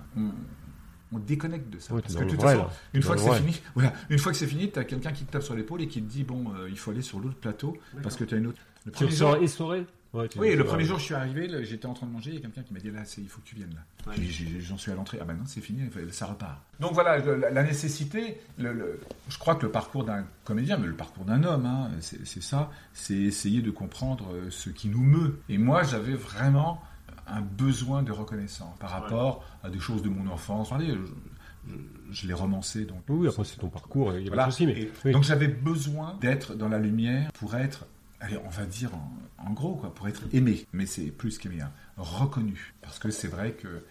[1.13, 2.73] on déconnecte de ça Ouais, parce t'es que dans de le toute vrai, façon, là.
[2.93, 5.31] une fois que c'est fini, voilà, une fois que c'est fini, t'as quelqu'un qui te
[5.31, 7.77] tape sur l'épaule et qui te dit bon, euh, il faut aller sur l'autre plateau
[8.01, 8.59] parce que t'as une autre.
[8.85, 10.67] Le Tu premier ressors jour, essoré Ouais, tu- oui, le ouais.
[10.67, 12.71] premier jour, je suis arrivé, j'étais en train de manger, il y a quelqu'un qui
[12.71, 14.11] m'a dit là, c'est- il faut que tu viennes là.
[14.11, 14.15] Ouais.
[14.59, 15.17] J'en suis à l'entrée.
[15.19, 16.61] Ah ben non, c'est fini, ça repart.
[16.79, 18.37] Donc voilà, le- la, la nécessité.
[18.59, 18.99] le- le-
[19.29, 22.43] je crois que le parcours d'un comédien, mais le parcours d'un homme, hein, c'est c'est
[22.43, 25.39] ça, c'est essayer de comprendre euh, ce qui nous meut.
[25.49, 26.79] Et moi, j'avais vraiment
[27.27, 30.71] un besoin de reconnaissance par rapport à des choses de mon enfance.
[30.71, 31.77] Regardez, je, je-
[32.11, 34.43] je l'ai romancé, donc Oui, après c'est ton parcours, il y a voilà.
[34.43, 35.11] pas de souci, mais Et oui.
[35.13, 37.85] Donc j'avais besoin d'être dans la lumière pour être,
[38.19, 40.65] allez, on va dire en, en gros, quoi, pour être aimé.
[40.73, 42.73] Mais c'est plus qu'aimé, hein, reconnu.
[42.81, 43.81] Parce que c'est vrai que euh,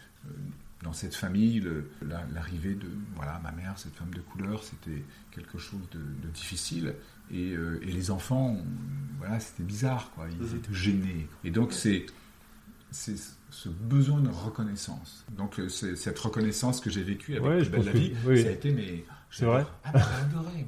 [0.83, 5.03] dans cette famille, le- la- l'arrivée de voilà, ma mère, cette femme de couleur, c'était
[5.31, 6.95] quelque chose de, de difficile.
[7.31, 8.65] Et, euh, et les enfants, on-
[9.19, 10.27] voilà, c'était bizarre, quoi.
[10.31, 10.57] Ils Mhm.
[10.57, 11.29] étaient gênés.
[11.45, 12.05] Et donc c'est
[12.93, 13.17] c'est
[13.51, 15.25] ce besoin de reconnaissance.
[15.37, 17.99] Donc euh, c'est cette reconnaissance que j'ai vécue avec Ouais, je belle pense la que-
[17.99, 18.43] vie, oui.
[18.43, 20.67] ça a été mais C'est vrai ah, j'ai adoré.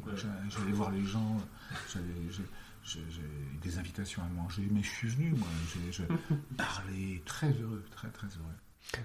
[0.51, 1.37] J'allais voir les gens,
[2.83, 3.01] j'ai
[3.63, 5.49] des invitations à manger, mais je suis venu, moi.
[5.73, 6.03] J'ai je
[6.57, 8.53] parlais, très heureux, très très heureux.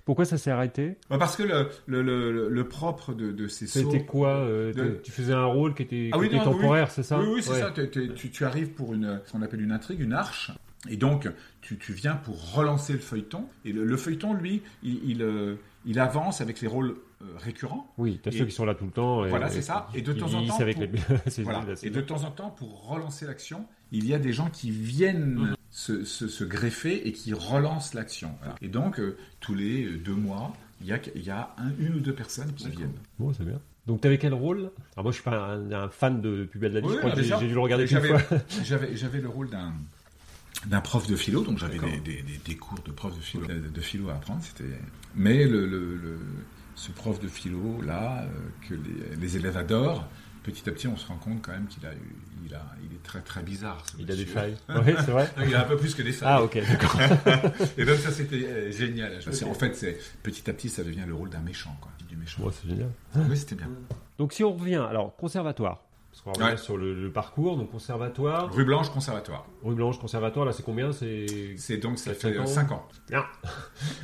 [0.04, 0.98] Pourquoi ça s'est arrêté?
[1.10, 3.90] Bah, parce que le, le, le, le propre de, de ces sauts...
[3.90, 6.44] C'était quoi euh, de- Tu faisais un rôle qui était, Ah qui oui, était non,
[6.44, 7.20] temporaire, c'est ça?
[7.22, 7.60] Oui, oui, c'est Ouais.
[7.62, 7.72] ça.
[7.72, 10.52] Tu, tu arrives pour une, ce qu'on appelle une intrigue, une arche.
[10.88, 11.28] Et donc,
[11.62, 13.46] tu, tu viens pour relancer le feuilleton.
[13.66, 17.94] Et le, le feuilleton, lui, il, il, euh, il avance avec les rôles euh, récurrents.
[17.98, 19.26] Oui, t'as Et- ceux qui sont là tout le temps.
[19.26, 19.90] Et, Voilà, c'est ça.
[19.94, 21.44] Et de temps en temps, avec pour- les...
[21.44, 21.66] Voilà.
[21.84, 25.54] Et de temps en temps, pour relancer l'action, il y a des gens qui viennent
[25.70, 28.32] se, se- se greffer et qui relancent l'action.
[28.40, 28.56] Voilà.
[28.62, 32.00] Et donc, euh, tous les deux mois, il y a, y a un- une ou
[32.00, 32.94] deux personnes qui viennent.
[33.20, 33.60] Bon, c'est bien.
[33.86, 34.72] Donc, t'avais quel rôle?
[34.96, 36.88] Alors, moi, je suis pas un, un fan de Plus belle la vie.
[36.88, 38.18] Oui, j'ai dû le regarder fois.
[38.64, 39.74] J'avais j'avais le rôle d'un
[40.68, 43.46] d'un prof de philo, donc j'avais des, des- des- des cours de prof de philo,
[43.48, 44.42] de, de philo à apprendre.
[44.44, 44.66] C'était,
[45.16, 46.20] mais le, le- le-
[46.76, 48.28] ce prof de philo là euh,
[48.68, 50.08] que les, les élèves adorent,
[50.44, 51.92] petit à petit, on se rend compte quand même qu'il a,
[52.46, 53.84] il a, il est très très bizarre.
[53.86, 54.56] ce Il a des failles.
[54.70, 55.30] Oui, c'est vrai.
[55.38, 56.30] Non, Il a un peu plus que des failles.
[56.32, 57.00] Ah, ok, d'accord.
[57.78, 59.20] Et donc ça c'était euh, génial.
[59.32, 62.16] C'est- En fait, c'est petit à petit, ça devient le rôle d'un méchant, quoi, du
[62.18, 62.42] méchant.
[62.44, 62.90] Bon, c'est génial.
[63.16, 63.70] Oui, c'était bien.
[64.18, 65.82] Donc, si on revient, alors, conservatoire.
[66.12, 66.58] Parce qu'on revient Ouais.
[66.58, 68.52] sur le, le parcours, donc conservatoire.
[68.54, 69.46] Rue Blanche, conservatoire.
[69.64, 70.92] Rue Blanche, conservatoire, là, c'est combien?
[70.92, 72.88] C'est C'est donc ça fait fait cinq ans 5 ans.
[73.10, 73.24] Bien.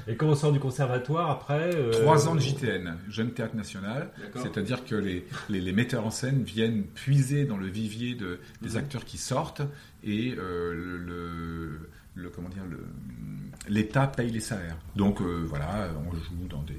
[0.07, 1.75] Et quand on sort du conservatoire, après.
[1.75, 4.11] euh, 3 ans de JTN, Jeune Théâtre National.
[4.35, 8.77] C'est-à-dire que les, les, les metteurs en scène viennent puiser dans le vivier de, des
[8.77, 9.63] acteurs qui sortent
[10.03, 12.63] et euh, le, le, le- comment dire
[13.67, 14.77] l'État paye les salaires.
[14.95, 16.77] Donc euh, voilà, on joue dans des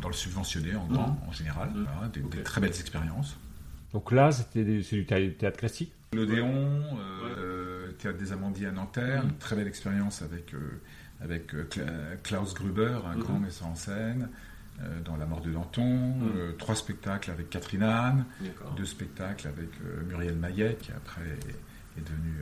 [0.00, 3.36] dans le subventionné en grand en général, voilà, des, des très belles expériences.
[3.96, 5.90] Donc là, c'était du thé- théâtre classique.
[6.12, 6.82] L'Odéon,
[7.38, 10.58] euh, Théâtre des Amandiers à Nanterre, une très belle expérience avec, euh,
[11.22, 11.64] avec euh,
[12.22, 14.28] Klaus Gruber, un grand metteur en scène,
[14.82, 18.74] euh, dans La mort de Danton, euh, trois spectacles avec Catherine Anne, D'accord.
[18.74, 19.70] deux spectacles avec
[20.06, 22.36] Muriel Maillet, qui après est, est devenue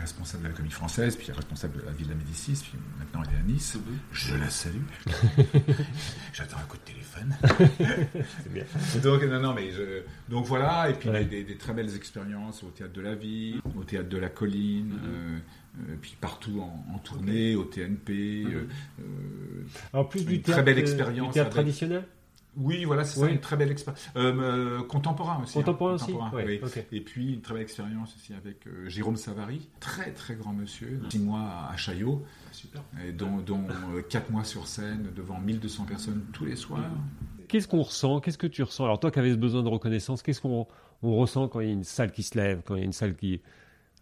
[0.00, 3.22] responsable de la comédie française, puis responsable de la ville de la Médicis, puis maintenant
[3.28, 3.78] elle est à Nice.
[4.12, 4.82] Je la salue.
[6.32, 7.34] J'attends un coup de téléphone.
[8.42, 8.64] C'est bien.
[9.02, 11.24] Donc, non, non, mais je- donc voilà, et puis Ouais.
[11.24, 14.28] des, des- des très belles expériences au théâtre de la vie, au théâtre de la
[14.28, 14.98] colline, Mhm.
[15.06, 15.38] euh,
[15.90, 18.44] euh, puis partout en, en tournée, au TNP.
[18.46, 18.52] Mhm.
[18.54, 18.66] euh,
[19.00, 19.04] euh,
[19.92, 22.04] Alors, plus du Une très théâtre, belle expérience du théâtre avec- traditionnel?
[22.56, 23.26] Oui, voilà, c'est Oui.
[23.28, 24.08] ça, une très belle expérience.
[24.16, 24.32] Euh,
[24.80, 25.58] euh, contemporain aussi.
[25.58, 26.60] hein, Contemporain aussi contemporain, Ouais, oui.
[26.62, 26.86] ok.
[26.92, 31.00] Et puis une très belle expérience aussi avec euh, Jérôme Savary, très très grand monsieur,
[31.10, 32.82] six mois à Chaillot, Super.
[33.06, 33.64] et dont, dont
[33.94, 36.80] euh, quatre mois sur scène devant 1200 personnes tous les soirs.
[37.48, 38.20] Qu'est-ce qu'on ressent?
[38.20, 38.84] Qu'est-ce que tu ressens?
[38.84, 40.66] Alors toi qui avais ce besoin de reconnaissance, qu'est-ce qu'on
[41.02, 42.86] on ressent quand il y a une salle qui se lève, quand il y a
[42.86, 43.40] une salle qui...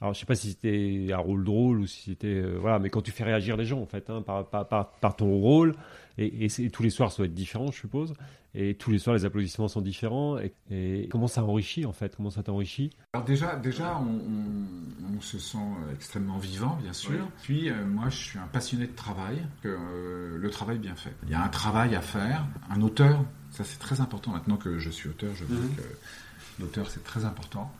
[0.00, 2.26] Alors je sais pas si c'était un rôle drôle ou si c'était...
[2.28, 4.90] euh, voilà, mais quand tu fais réagir les gens en fait, hein, par, par, par,
[4.92, 5.74] par ton rôle,
[6.18, 8.14] et, tous les soirs ça doit être différent je suppose,
[8.54, 12.14] et tous les soirs les applaudissements sont différents, et, et comment ça enrichit en fait?
[12.16, 12.90] Comment ça t'enrichit?
[13.12, 15.58] Alors déjà, déjà on, on- on se sent
[15.92, 17.10] extrêmement vivant, bien sûr.
[17.12, 17.30] Oui.
[17.42, 21.12] Puis euh, moi, je suis un passionné de travail, que, euh, le travail bien fait.
[21.24, 22.44] Il y a un travail à faire.
[22.70, 24.32] Un auteur, ça c'est très important.
[24.32, 25.74] Maintenant que je suis auteur, je vois Mhm.
[25.76, 25.82] que
[26.60, 27.72] l'auteur c'est très important.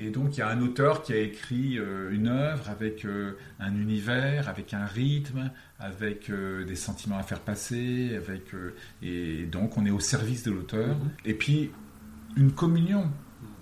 [0.00, 3.32] Et donc il y a un auteur qui a écrit euh, une œuvre avec euh,
[3.58, 8.52] un univers, avec un rythme, avec euh, des sentiments à faire passer, avec
[9.02, 10.96] et donc on est au service de l'auteur.
[10.96, 11.10] Mhm.
[11.24, 11.70] Et puis
[12.36, 13.10] une communion.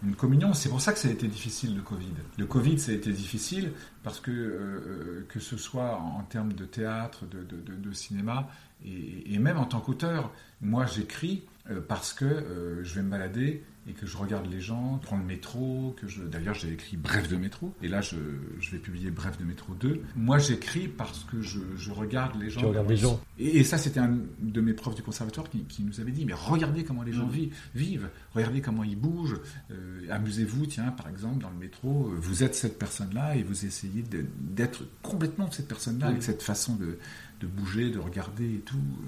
[0.05, 2.13] Une communion, c'est pour ça que ça a été difficile le Covid.
[2.39, 3.73] Le Covid, ça a été difficile
[4.03, 8.49] parce que que ce soit en, en termes de théâtre, de, de- de- de cinéma,
[8.85, 13.11] et, et même en tant qu'auteur, moi j'écris euh, parce que euh, je vais me
[13.11, 16.25] balader et que je regarde les gens, prendre le métro, que je...
[16.25, 18.17] D'ailleurs j'ai écrit Bref de métro, et là je,
[18.59, 20.03] je vais publier Bref de métro 2.
[20.17, 22.59] Moi j'écris parce que je, je regarde les gens.
[22.61, 23.21] Tu regardes les gens.
[23.39, 26.25] Et, et ça, c'était un de mes profs du conservatoire qui, qui nous avait dit,
[26.25, 27.31] mais regardez comment les gens Mhm.
[27.33, 29.39] vivent, vivent, regardez comment ils bougent,
[29.71, 34.03] euh, amusez-vous, tiens, par exemple, dans le métro, vous êtes cette personne-là et vous essayez
[34.41, 36.11] d'être complètement cette personne-là, Mhm.
[36.13, 36.99] avec cette façon de,
[37.41, 38.77] de bouger, de regarder et tout.
[38.79, 39.07] Euh,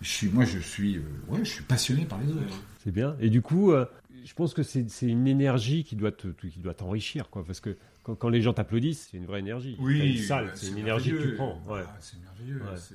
[0.00, 2.62] Je suis, moi, je suis, euh, ouais, je suis passionné par les autres.
[2.84, 3.16] C'est bien.
[3.20, 3.84] Et du coup, euh,
[4.24, 7.44] je pense que c'est c'est une énergie qui doit te- qui doit t'enrichir, quoi.
[7.44, 9.76] Parce que quand, quand les gens t'applaudissent, c'est une vraie énergie.
[9.76, 11.60] T'as une salle, c'est une énergie que tu prends.
[11.68, 11.82] ouais.
[11.84, 12.62] Ah, c'est merveilleux.
[12.62, 12.76] Ouais.
[12.76, 12.94] c'est-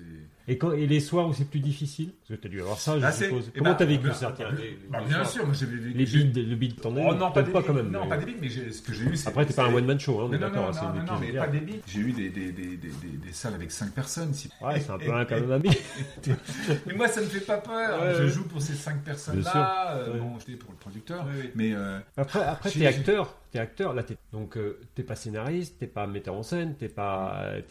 [0.51, 2.77] Et, quand, et les soirs où c'est plus difficile Parce que tu as dû avoir
[2.77, 3.49] ça, je Ah, suppose.
[3.55, 5.55] eh Comment ben, t'as vécu ben, ça tiens, les- bah, les Bien soirs sûr, moi
[5.57, 5.89] j'ai vécu.
[5.97, 7.89] Les bides, le bide, t'en as Oh non, pas, des pas quand même.
[7.91, 9.29] Non, mais- pas des bides, mais ce que j'ai eu, c'est.
[9.29, 10.93] Après, t'es pas un one-man show, hein, on est Non, non, d'accord.
[10.95, 11.81] non, non, mais pas des bides.
[11.87, 14.33] J'ai eu des, des, des, des, des- des salles avec 5 personnes.
[14.33, 15.69] si- Ouais, c'est un peu un quand même ami.
[16.85, 18.15] Mais moi, ça me fait pas peur.
[18.21, 19.49] Je joue pour ces 5 Bien personnes-là.
[19.51, 20.13] sûr.
[20.13, 20.19] euh.
[20.19, 21.25] Bon, j'étais pour le producteur.
[21.55, 23.93] Mais euh, Après, t'es acteur, t'es acteur.
[23.93, 27.61] Là, t'es donc euh, t'es pas scénariste, t'es pas metteur en scène, t'es pas euh,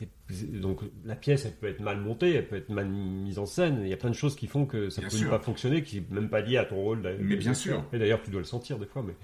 [0.61, 3.81] donc la pièce, elle peut être mal montée, elle peut être mal mise en scène.
[3.83, 5.31] Il y a plein de choses qui font que ça Bien peut sûr.
[5.33, 7.03] ne pas fonctionner, qui n'est même pas lié à ton rôle.
[7.21, 7.85] Mais bien sûr.
[7.93, 9.15] Et d'ailleurs, tu dois le sentir des fois, mais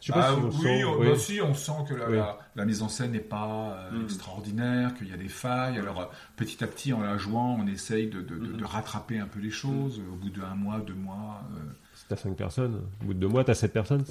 [0.00, 0.84] je sais pas si on oui, sent.
[0.84, 1.06] on, oui.
[1.08, 2.16] bah, si, on sent que la, Oui.
[2.16, 4.02] la- la mise en scène n'est pas euh, Mm.
[4.04, 5.78] extraordinaire, qu'il y a des failles.
[5.78, 6.04] Alors, euh,
[6.36, 8.56] petit à petit, en la jouant, on essaye de, de- de- Mm.
[8.58, 10.00] de rattraper un peu les choses.
[10.12, 11.42] Au bout d'un mois, deux mois.
[11.56, 11.60] euh,
[11.94, 14.04] Si t'as 5 personnes, au bout de deux mois, t'as 7 personnes,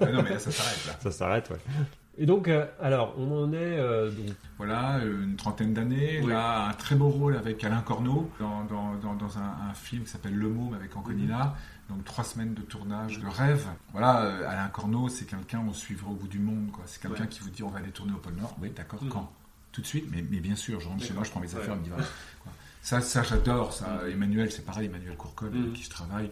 [0.00, 0.86] bah non, mais là, ça s'arrête.
[0.86, 0.92] Là.
[1.00, 1.56] ça s'arrête, ouais.
[2.18, 3.56] Et donc, euh, alors, on en est.
[3.78, 6.20] euh, donc, Voilà, une trentaine d'années.
[6.22, 6.30] Oui.
[6.30, 10.04] Là, un très beau rôle avec Alain Corneau dans, dans, dans, dans un, un film
[10.04, 11.54] qui s'appelle Le Môme avec Anconina.
[11.88, 13.64] Donc trois semaines de tournage de rêve.
[13.92, 16.70] Voilà, euh, Alain Corneau, c'est quelqu'un on suivra au bout du monde.
[16.72, 16.82] quoi.
[16.86, 17.28] C'est quelqu'un Ouais.
[17.28, 18.56] qui vous dit on va aller tourner au pôle Nord.
[18.60, 19.02] Oui, d'accord.
[19.04, 19.08] Mhm.
[19.10, 19.30] Quand?
[19.70, 20.06] Tout de suite.
[20.10, 21.96] Mais, mais bien sûr, je rentre chez moi, je prends mes affaires, on y va.
[22.42, 22.52] quoi.
[22.82, 23.72] Ça, ça j'adore.
[23.72, 24.10] Ça, Mhm.
[24.12, 24.86] Emmanuel, c'est pareil.
[24.86, 25.60] Emmanuel Courcol, Mhm.
[25.62, 26.30] avec qui je travaille,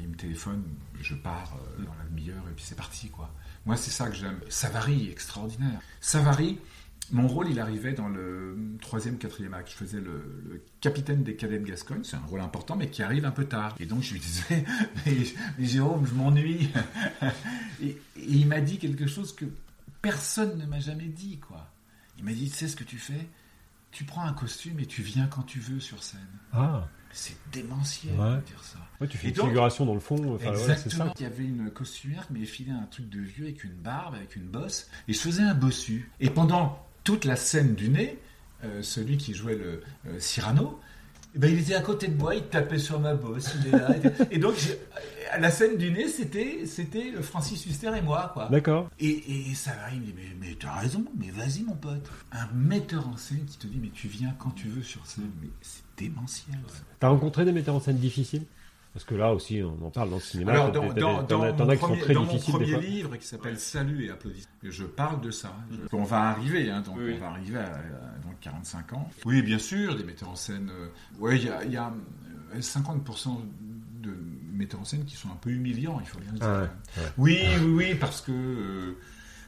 [0.00, 0.62] il me téléphone,
[1.00, 3.30] je pars dans la demi-heure et puis c'est parti, quoi.
[3.66, 4.40] Moi, c'est ça que j'aime.
[4.48, 5.80] Savary, extraordinaire.
[6.00, 6.58] Savary,
[7.10, 9.70] mon rôle, il arrivait dans le troisième, quatrième acte.
[9.70, 12.04] Je faisais le, capitaine des cadets de Gascogne.
[12.04, 13.74] C'est un rôle important, mais qui arrive un peu tard.
[13.80, 14.64] Et donc, je lui disais,
[15.06, 15.16] mais,
[15.58, 16.70] mais Jérôme, je m'ennuie.
[17.82, 19.46] et, et il m'a dit quelque chose que
[20.02, 21.70] personne ne m'a jamais dit, quoi.
[22.18, 23.26] Il m'a dit, tu sais ce que tu fais?
[23.90, 26.20] Tu prends un costume et tu viens quand tu veux sur scène.
[26.52, 28.36] Ah, C'est démentiel Ouais.
[28.36, 28.78] de dire ça.
[29.00, 30.34] ouais, tu fais Et une donc- figuration dans le fond.
[30.34, 31.06] Enfin, Exactement.
[31.06, 31.12] ça.
[31.18, 34.14] Il y avait une costumière qui m'avait filé un truc de vieux avec une barbe,
[34.14, 36.10] avec une bosse, et je faisais un bossu.
[36.20, 38.18] Et pendant toute la scène du nez,
[38.64, 40.80] euh, celui qui jouait le euh, Cyrano,
[41.34, 43.78] eh ben, il était à côté de moi, il tapait sur ma bosse, il est
[43.78, 43.88] là.
[44.30, 44.54] et donc,
[45.30, 48.48] à la scène du nez, c'était, c'était Francis Huster et moi, quoi.
[48.50, 48.90] D'accord.
[48.98, 52.08] Et, et ça il me dit, mais, mais t'as raison, mais vas-y, mon pote.
[52.32, 55.30] Un metteur en scène qui te dit, mais tu viens quand tu veux sur scène.
[55.40, 56.58] Mais c'est démentiel.
[56.68, 56.80] ça.
[57.00, 58.44] T'as rencontré des metteurs en scène difficiles?
[58.94, 60.52] Parce que là aussi, on en parle dans le cinéma.
[60.52, 60.82] Alors, dans,
[61.22, 62.80] dans, mon premier, très dans mon difficiles des premier fois.
[62.82, 65.54] livre qui s'appelle Salut et applaudissements, je parle de ça.
[65.70, 67.12] Je- on va arriver, hein, donc Oui.
[67.16, 69.08] on va arriver à, à- donc 45 ans.
[69.26, 70.70] Oui, bien sûr, des metteurs en scène.
[70.72, 70.88] euh,
[71.20, 71.92] ouais, il y a, y a,
[72.54, 73.40] euh, 50%
[74.02, 74.14] de
[74.52, 76.48] metteurs en scène qui sont un peu humiliants, il faut bien le dire.
[76.48, 77.08] Ah ouais, ouais.
[77.18, 78.96] Oui, oui, oui, parce que euh,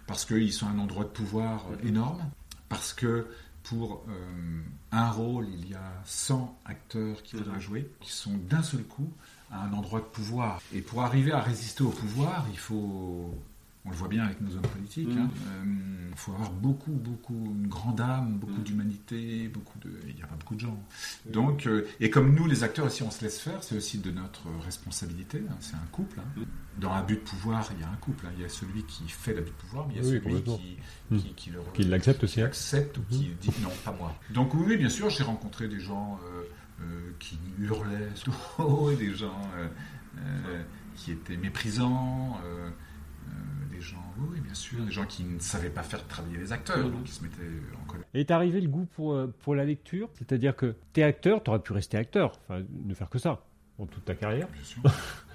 [0.06, 2.22] parce qu'ils sont un endroit de pouvoir euh, énorme,
[2.68, 3.26] parce que
[3.62, 8.62] pour euh, un rôle, il y a 100 acteurs qui faudra jouer, qui sont d'un
[8.62, 9.12] seul coup
[9.50, 10.60] à un endroit de pouvoir.
[10.72, 13.34] Et pour arriver à résister au pouvoir, il faut
[13.86, 15.08] On le voit bien avec nos hommes politiques.
[15.10, 15.16] Il
[15.68, 16.12] Mm.
[16.14, 18.64] faut avoir beaucoup, beaucoup, une grande âme, beaucoup Mm.
[18.64, 19.90] d'humanité, beaucoup de.
[20.06, 20.78] Il n'y a pas beaucoup de gens.
[21.32, 24.10] Donc, euh, et comme nous, les acteurs, si on se laisse faire, c'est aussi de
[24.10, 25.42] notre responsabilité.
[25.48, 26.20] hein, c'est un couple.
[26.20, 26.42] hein.
[26.78, 28.26] Dans un but de pouvoir, il y a un couple.
[28.26, 28.30] hein.
[28.36, 30.42] Il y a celui qui fait l'abus de pouvoir, mais il y a Oui, celui
[30.42, 30.78] qui,
[31.10, 31.16] Mm.
[31.18, 32.34] qui, qui le Qu'il l'accepte aussi.
[32.34, 32.46] qui hein.
[32.46, 34.14] accepte ou qui dit non, pas moi.
[34.30, 36.42] Donc oui, bien sûr, j'ai rencontré des gens euh,
[36.82, 38.10] euh, qui hurlaient
[38.98, 39.68] des gens euh,
[40.18, 40.62] euh,
[40.96, 42.70] qui étaient méprisants, euh, euh,
[43.80, 46.78] des gens, oui, bien sûr, des gens qui ne savaient pas faire travailler les acteurs,
[46.78, 46.92] Mhm.
[46.92, 47.36] donc qui se mettaient
[47.82, 48.04] en colère.
[48.14, 51.60] Et t'es arrivé le goût pour, euh, pour la lecture C'est-à-dire que t'es acteur, t'aurais
[51.62, 53.42] pu rester acteur, enfin, ne faire que ça,
[53.78, 54.48] dans toute ta carrière.
[54.48, 54.82] Bien sûr.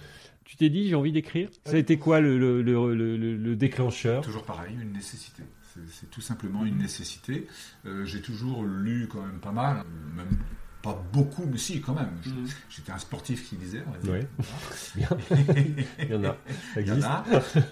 [0.45, 3.35] Tu t'es dit, j'ai envie d'écrire Ça a été quoi le, le, le, le- le-
[3.35, 4.21] le déclencheur?
[4.23, 5.41] Toujours pareil, une nécessité.
[5.89, 7.47] C'est- tout simplement une nécessité.
[7.87, 9.83] Euh, j'ai toujours lu quand même pas mal,
[10.15, 10.37] même
[10.85, 12.11] pas beaucoup, mais si quand même.
[12.25, 12.47] Mhm.
[12.69, 14.27] J'étais un sportif qui lisait, on va dire.
[14.37, 15.17] Voilà.
[15.99, 16.37] Il y en a.
[16.73, 17.23] Ça Il y en a.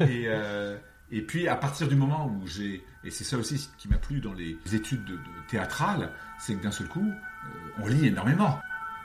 [0.08, 0.78] Et, euh,
[1.12, 4.19] et puis à partir du moment où j'ai, et c'est ça aussi qui m'a plu
[4.19, 8.60] dans les études de, de théâtrales, c'est que d'un seul coup, euh, on lit énormément.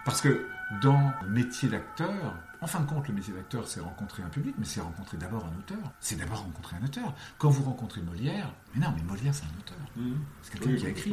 [0.06, 0.46] Parce que
[0.80, 4.54] dans le métier d'acteur, en fin de compte, le métier d'acteur, c'est rencontrer un public,
[4.58, 5.92] mais c'est rencontrer d'abord un auteur.
[6.00, 7.14] C'est d'abord rencontrer un auteur.
[7.38, 9.78] Quand vous rencontrez Molière, mais non, mais Molière, c'est un auteur.
[10.42, 11.10] C'est quelqu'un qui a écrit.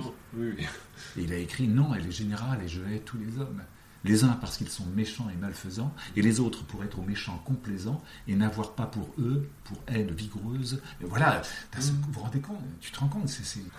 [1.18, 3.62] Et il a écrit Non, elle est générale et je hais tous les hommes.
[4.04, 8.04] Les uns parce qu'ils sont méchants et malfaisants, et les autres pour être méchants complaisants
[8.28, 10.80] et n'avoir pas pour eux, pour haine vigoureuse.
[11.02, 11.42] Et voilà,
[11.80, 13.28] ce- vous vous rendez compte Tu te rends compte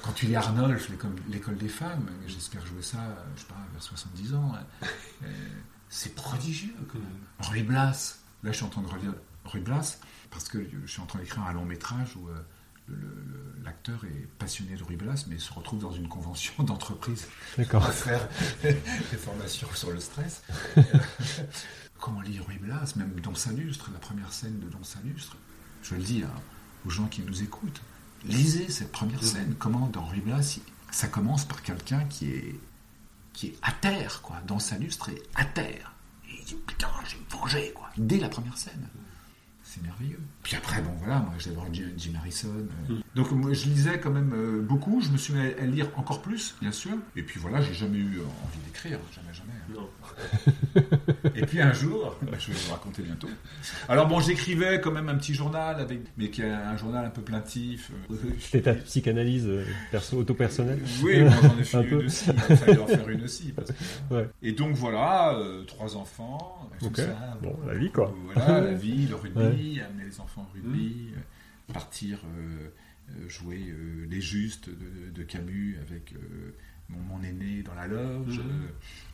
[0.02, 2.98] Quand tu lis Arnolphe, l'école, l'école des femmes, j'espère jouer ça,
[3.36, 4.52] je sais pas, vers 70 ans,
[5.22, 5.26] euh,
[5.88, 6.74] c'est prodigieux.
[6.92, 7.08] Quand même.
[7.50, 9.98] Ruy Blas, là je suis en train de relire Ruy Blas,
[10.30, 12.28] parce que je suis en train d'écrire un long métrage où.
[12.28, 12.42] euh,
[13.64, 17.26] l'acteur est passionné de Ruy Blas, mais se retrouve dans une convention d'entreprise
[17.58, 17.84] D'accord.
[17.84, 18.28] à faire
[18.62, 20.42] des formations sur le stress.
[21.98, 25.36] Comment lire Ruy Blas, même Don Salustre, la première scène de Don Salustre.
[25.82, 26.30] Je le dis à-
[26.86, 27.80] aux gens qui nous écoutent.
[28.24, 29.54] Lisez cette première scène.
[29.58, 30.58] Comment dans Ruy Blas,
[30.90, 32.54] ça commence par quelqu'un qui est,
[33.36, 34.40] qui est à terre, quoi.
[34.46, 35.92] Don Salustre est à terre.
[36.28, 37.90] Et il dit putain, j'ai me venger, quoi.
[37.96, 38.88] Dès la première scène.
[39.76, 40.18] C'est merveilleux.
[40.42, 42.48] Puis après, bon voilà, moi j'adore Jim, Jim Harrison.
[42.90, 42.94] euh.
[43.14, 45.88] Donc moi je lisais quand même euh, beaucoup, je me suis mis à, à lire
[45.96, 46.92] encore plus, bien sûr.
[47.16, 49.52] Et puis voilà, j'ai jamais eu euh, envie d'écrire, jamais, jamais.
[49.78, 49.82] hein.
[51.34, 53.28] Et puis un jour, bah, je vais vous raconter bientôt.
[53.88, 57.10] Alors bon, j'écrivais quand même un petit journal, avec, mais qui est un journal un
[57.10, 57.90] peu plaintif.
[58.40, 59.48] C'était ta psychanalyse
[59.90, 62.04] perso, auto-personnelle Oui, moi j'en ai fait Un une peu.
[62.06, 62.30] aussi.
[62.48, 63.52] Il fallu en faire une aussi.
[63.52, 63.74] parce que-
[64.14, 64.28] Ouais.
[64.42, 65.36] Et donc voilà,
[65.66, 66.70] trois enfants.
[66.78, 66.96] tout Ok.
[66.98, 68.14] ça, Bon, la vie, quoi.
[68.34, 69.50] Voilà, la vie, le rugby, Ouais.
[69.80, 72.68] Amener les enfants au rugby, euh, partir euh,
[73.10, 73.74] euh, jouer
[74.08, 76.14] les justes de, de Camus avec
[76.88, 78.38] mon, mon aîné dans la loge.
[78.38, 78.68] Mhm.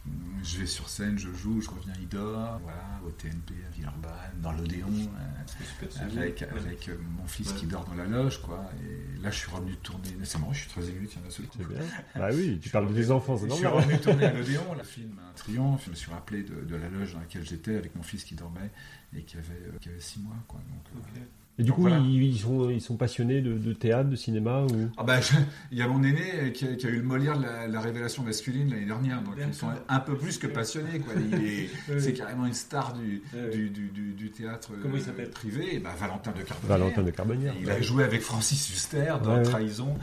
[0.06, 0.10] Euh,
[0.42, 2.58] je vais sur scène, je joue, je reviens, il dort.
[2.62, 4.88] Voilà, au TNP à Villeurbanne, dans l'Odéon.
[4.88, 7.58] euh, avec, avec euh, mon fils Ouais.
[7.58, 8.68] qui dort dans la loge, quoi.
[8.82, 10.08] Et là, je suis revenu tourner.
[10.24, 11.58] C'est marrant, je suis très ému, tiens, d'un seul coup.
[11.60, 11.78] C'est bien.
[12.16, 13.84] Bah oui, tu parles de tes enfants, c'est Je suis normal.
[13.84, 15.84] revenu tourner à l'Odéon, le film Un triomphe.
[15.86, 18.34] Je me suis rappelé de, de la loge dans laquelle j'étais avec mon fils qui
[18.34, 18.70] dormait
[19.16, 20.36] et qui avait, euh, qui avait six mois.
[20.48, 20.60] Quoi.
[20.68, 20.86] Donc,
[21.16, 21.20] euh,
[21.58, 21.98] Et du Donc coup, voilà.
[21.98, 24.88] ils, ils sont, ils sont passionnés de, de théâtre, de cinéma ou...
[24.96, 25.34] Ah bah, je-
[25.70, 27.80] il y a mon aîné qui a, qui a eu le Molière de la, la
[27.80, 30.98] révélation masculine l'année dernière, donc ils sont un peu plus que passionnés.
[31.00, 31.12] Quoi.
[31.98, 35.74] C'est carrément une star du, du, du, du- du théâtre Comment il euh, s'appelle privé.
[35.76, 36.68] Et bah, Valentin de Carbonnier.
[36.68, 37.54] Valentin de Carbonnière.
[37.60, 39.42] Il a joué avec Francis Huster dans Ouais, ouais.
[39.42, 39.94] Trahison,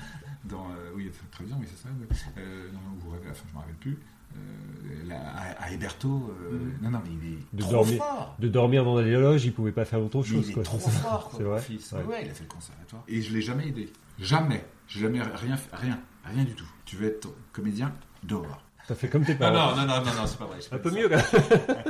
[0.45, 1.89] dans euh, oui Trahison, oui c'est ça.
[2.37, 3.97] Euh, non, non, vous rêvez, enfin je me rappelle plus.
[4.35, 5.19] Euh, là,
[5.59, 6.73] à, Héberto, euh, Mhm.
[6.81, 8.35] non non mais il est De trop dormir- fort.
[8.39, 10.45] De dormir dans les loges, ils pouvaient pas faire autre Mais chose.
[10.47, 10.63] il est quoi.
[10.63, 11.61] trop fort, quoi, mon vrai.
[11.61, 11.91] fils.
[11.91, 12.03] Ouais.
[12.03, 12.21] Ouais.
[12.25, 13.03] il a fait le conservatoire.
[13.07, 13.91] Et je l'ai jamais aidé.
[14.19, 14.63] Jamais.
[14.87, 15.75] J'ai jamais rien fait.
[15.75, 15.99] Rien.
[16.25, 16.67] Rien du tout.
[16.85, 18.63] Tu veux être comédien Dehors.
[18.87, 19.75] T'as fait comme tes parents.
[19.75, 20.57] non, non, non, non, non, c'est pas vrai.
[20.71, 21.83] Un peu mieux, quand même.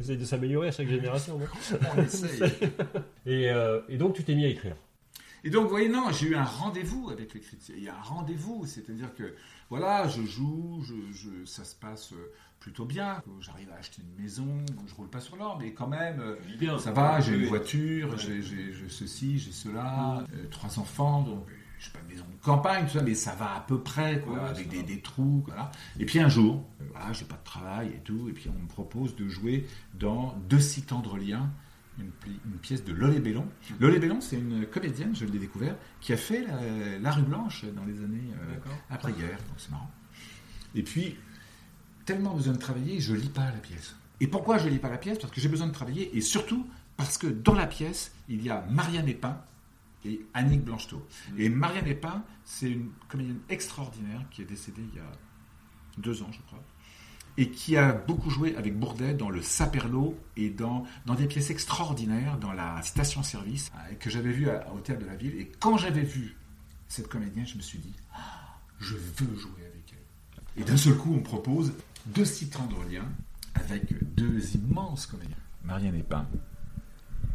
[0.00, 1.76] Essaye de s'améliorer à chaque génération, non ça.
[1.96, 2.42] On essaye.
[3.26, 4.76] et, euh, et donc, tu t'es mis à écrire.
[5.42, 7.74] Et donc, vous voyez, non, j'ai eu un rendez-vous avec l'écriture.
[7.78, 9.34] Il y a un rendez-vous, c'est-à-dire que,
[9.70, 13.22] voilà, je joue, je, je- ça se passe euh, plutôt bien.
[13.40, 14.46] J'arrive à acheter une maison,
[14.86, 16.36] je roule pas sur l'or, mais quand même, euh,
[16.78, 18.42] ça va, j'ai une voiture, j'ai
[18.88, 21.46] ceci, j'ai cela, euh, trois enfants, donc
[21.78, 24.20] je sais pas une maison de campagne, tout ça, mais ça va à peu près,
[24.20, 25.70] quoi, avec des, des trous, voilà.
[25.98, 28.68] Et puis un jour, voilà, j'ai pas de travail et tout, et puis on me
[28.68, 31.50] propose de jouer dans Deux si tendres liens,
[32.00, 33.46] une, pi- une pièce de Lolé Bellon.
[33.78, 37.64] Lolé Bellon, c'est une comédienne, je l'ai découvert, qui a fait la, la rue Blanche
[37.76, 38.56] dans les années euh,
[38.90, 39.90] après-guerre, donc c'est marrant.
[40.74, 41.16] Et puis,
[42.04, 43.94] tellement besoin de travailler, je lis pas la pièce.
[44.20, 45.18] Et pourquoi je lis pas la pièce?
[45.18, 48.50] Parce que j'ai besoin de travailler, et surtout parce que dans la pièce, il y
[48.50, 49.40] a Marianne Epin
[50.04, 51.06] et Annick Blanchetot.
[51.38, 55.10] Et Marianne Epin, c'est une comédienne extraordinaire qui est décédée il y a
[55.98, 56.62] deux ans, je crois.
[57.38, 61.50] Et qui a beaucoup joué avec Bourdet dans le Saperlo et dans, dans des pièces
[61.50, 65.34] extraordinaires dans la station-service euh, que j'avais vu au théâtre de la ville.
[65.38, 66.36] Et quand j'avais vu
[66.88, 70.62] cette comédienne, je me suis dit, ah, je veux jouer avec elle.
[70.62, 71.72] Et d'un seul coup, on propose
[72.06, 73.04] de si tendre lien
[73.54, 76.26] avec deux immenses comédiens, Marianne Epin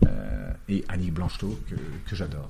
[0.06, 1.76] euh, et Annie Blanchetot, que,
[2.10, 2.50] que j'adore.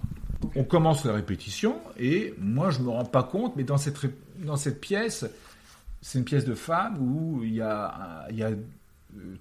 [0.56, 3.98] On commence la répétition et moi je me rends pas compte, mais dans cette,
[4.43, 5.26] dans cette pièce,
[6.06, 8.58] c'est une pièce de femme où il y a, il y a euh,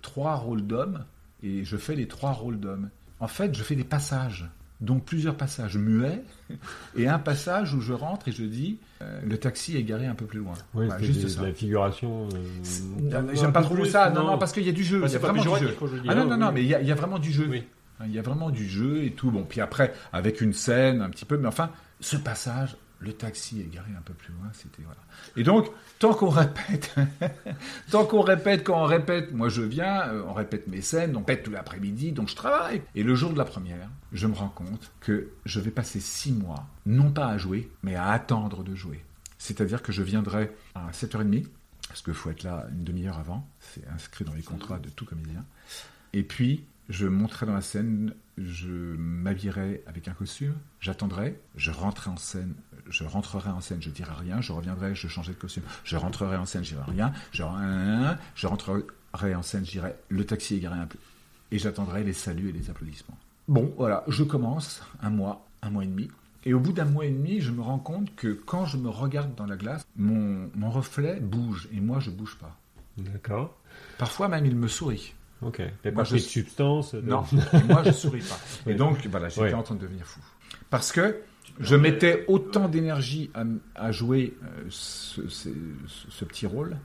[0.00, 1.04] trois rôles d'hommes
[1.42, 2.88] et je fais les trois rôles d'hommes.
[3.20, 4.48] En fait, je fais des passages,
[4.80, 6.22] donc plusieurs passages muets
[6.96, 10.14] et un passage où je rentre et je dis euh, le taxi est garé un
[10.14, 10.54] peu plus loin.
[10.72, 11.42] Oui, juste ça.
[11.42, 12.30] la figuration.
[12.32, 14.08] Euh, J'aime pas trop ça.
[14.08, 15.02] Non, non, parce qu'il y a du jeu.
[15.04, 15.76] il y a vraiment du jeu.
[16.08, 17.46] Ah non, non, non, mais il y, a, il y a vraiment du jeu.
[17.46, 17.62] Oui.
[18.06, 19.30] Il y a vraiment du jeu et tout.
[19.30, 23.60] Bon, puis après, avec une scène un petit peu, mais enfin, ce passage, le taxi
[23.60, 25.00] est garé un peu plus loin, c'était voilà.
[25.36, 25.66] Et donc,
[25.98, 26.94] tant qu'on répète,
[27.90, 31.20] tant qu'on répète, quand on répète, moi je viens, euh, on répète mes scènes, on
[31.20, 32.82] répète tout l'après-midi, donc je travaille.
[32.94, 36.32] Et le jour de la première, je me rends compte que je vais passer six
[36.32, 39.04] mois, non pas à jouer, mais à attendre de jouer.
[39.38, 41.46] C'est-à-dire que je viendrai à 7h30,
[41.88, 45.04] parce qu'il faut être là une demi-heure avant, c'est inscrit dans les contrats de tout
[45.04, 45.44] comédien.
[46.12, 52.10] Et puis, je monterai dans la scène, je m'habillerai avec un costume, j'attendrai, je rentrerai
[52.10, 52.54] en scène,
[52.88, 56.36] je rentrerai en scène, je dirai rien, je reviendrai, je changerai de costume, je rentrerai
[56.36, 57.42] en scène, je dirai rien, je,
[58.34, 60.98] je rentrerai en scène, je dirai le taxi est garé un peu,
[61.50, 63.18] et j'attendrai les saluts et les applaudissements.
[63.46, 66.08] Bon, voilà, je commence un mois, un mois et demi,
[66.44, 68.88] et au bout d'un mois et demi, je me rends compte que quand je me
[68.88, 72.58] regarde dans la glace, mon, mon reflet bouge, et moi je bouge pas.
[72.98, 73.56] D'accord.
[73.98, 75.14] Parfois même il me sourit.
[75.44, 75.62] Ok.
[75.82, 77.24] T'as pas pris de substance Non,
[77.68, 78.38] moi je souris pas.
[78.70, 80.20] Et donc, voilà, j'étais en train de devenir fou.
[80.70, 81.20] Parce que
[81.60, 83.30] je mettais autant d'énergie
[83.74, 86.76] à, jouer euh, ce, petit rôle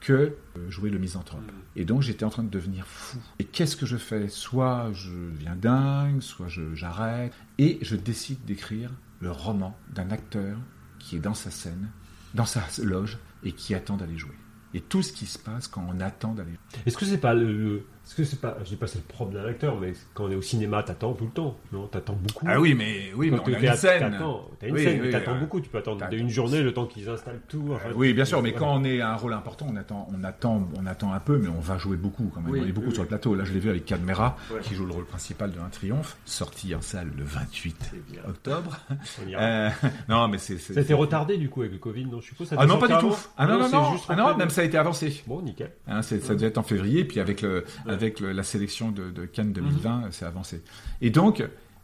[0.00, 0.12] que
[0.56, 1.42] euh, jouer le misanthrope.
[1.42, 1.80] Mm.
[1.80, 3.18] Et donc j'étais en train de devenir fou.
[3.38, 4.28] Et qu'est-ce que je fais?
[4.28, 8.90] Soit je viens dingue, soit j'arrête, et je décide d'écrire
[9.20, 10.58] le roman d'un acteur
[10.98, 11.90] qui est dans sa scène,
[12.34, 14.34] dans sa loge, et qui attend d'aller jouer.
[14.72, 16.58] Et tout ce qui se passe quand on attend d'aller.
[16.86, 19.32] Est-ce que c'est pas le, est-ce que c'est pas, je dis pas c'est le propre
[19.32, 21.86] d'un acteur, mais quand on est au cinéma, t'attends tout le temps, non?
[21.86, 22.44] T'attends beaucoup.
[22.46, 24.18] Ah oui, mais oui, mais on a une scène.
[24.60, 25.60] T'as une scène, t'attends beaucoup.
[25.60, 27.74] Tu peux attendre une journée le temps qu'ils installent tout.
[27.94, 30.68] oui, bien sûr, mais quand on est à un rôle important, on attend, on attend,
[30.78, 32.62] on attend un peu, mais on va jouer beaucoup quand même.
[32.62, 33.34] on est beaucoup sur le plateau.
[33.34, 36.74] Là, je l'ai vu avec Cadmera, qui joue le rôle principal de Un Triomphe, sorti
[36.74, 37.94] en salle le 28
[38.28, 38.78] octobre.
[39.26, 39.70] Euh,
[40.08, 40.58] non, mais c'est.
[40.58, 42.20] Ça a été retardé du coup avec le Covid, non?
[42.20, 42.48] Je suppose.
[42.48, 43.16] Ça ah non, pas du tout.
[43.38, 43.96] Ah non, non, non.
[44.08, 45.22] Ah non, même ça a été avancé.
[45.26, 45.70] Bon, nickel.
[45.86, 47.64] Hein, ça devait être en février, puis avec le,
[47.94, 50.12] avec la sélection de, Cannes 2020, mhm.
[50.12, 50.62] c'est avancé.
[51.00, 51.42] Et donc,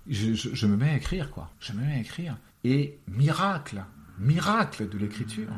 [0.08, 1.50] je, me mets à écrire, quoi.
[1.61, 2.36] Je me mets à écrire.
[2.64, 3.82] Et miracle,
[4.18, 5.48] miracle de l'écriture.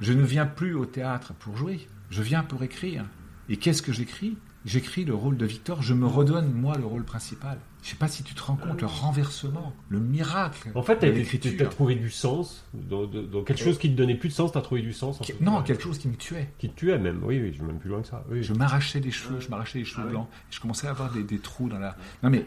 [0.00, 3.06] Je ne viens plus au théâtre pour jouer, je viens pour écrire.
[3.48, 4.36] Et qu'est-ce que j'écris?
[4.64, 7.58] J'écris le rôle de Victor, je me redonne moi le rôle principal.
[7.82, 10.70] Je sais pas si tu te rends compte, le renversement, le miracle.
[10.74, 12.66] En fait, tu as trouvé du sens.
[12.74, 13.06] Dans,
[13.42, 15.20] quelque chose qui te donnait plus de sens, tu as trouvé du sens.
[15.40, 16.50] non, quelque chose qui me tuait.
[16.58, 18.24] Qui te tuait même, oui, oui, je vais même plus loin que ça.
[18.30, 20.28] Je m'arrachais les cheveux, je m'arrachais les cheveux ah blancs.
[20.50, 21.96] je commençais à avoir des, trous dans la.
[22.22, 22.44] Non, mais.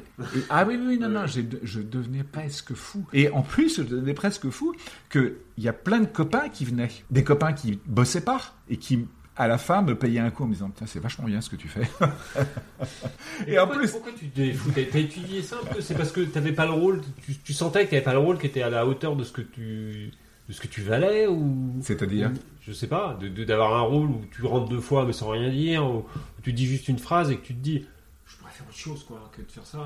[0.50, 3.06] ah oui, oui, non, non, je devenais presque fou.
[3.12, 4.76] Et en plus, je devenais presque fou
[5.10, 6.92] qu'il y a plein de copains qui venaient.
[7.10, 10.48] Des copains qui bossaient pas et qui à la fin me payer un coup en
[10.48, 11.90] me disant c'est vachement bien ce que tu fais.
[13.48, 13.92] et, en plus.
[13.92, 15.82] Pourquoi tu t'es T'as étudié ça un peu?
[15.82, 17.02] C'est parce que tu n'avais pas le rôle,
[17.44, 19.32] tu, sentais que tu n'avais pas le rôle qui était à la hauteur de ce
[19.32, 20.12] que tu,
[20.48, 21.74] de ce que tu valais ou?
[21.82, 22.32] C'est-à-dire?
[22.62, 23.18] Je sais pas,
[23.48, 26.06] d'avoir un rôle où tu rentres deux fois mais sans rien dire, où,
[26.44, 27.86] tu dis juste une phrase et que tu te dis
[28.26, 29.86] je pourrais faire autre chose quoi, que de faire ça.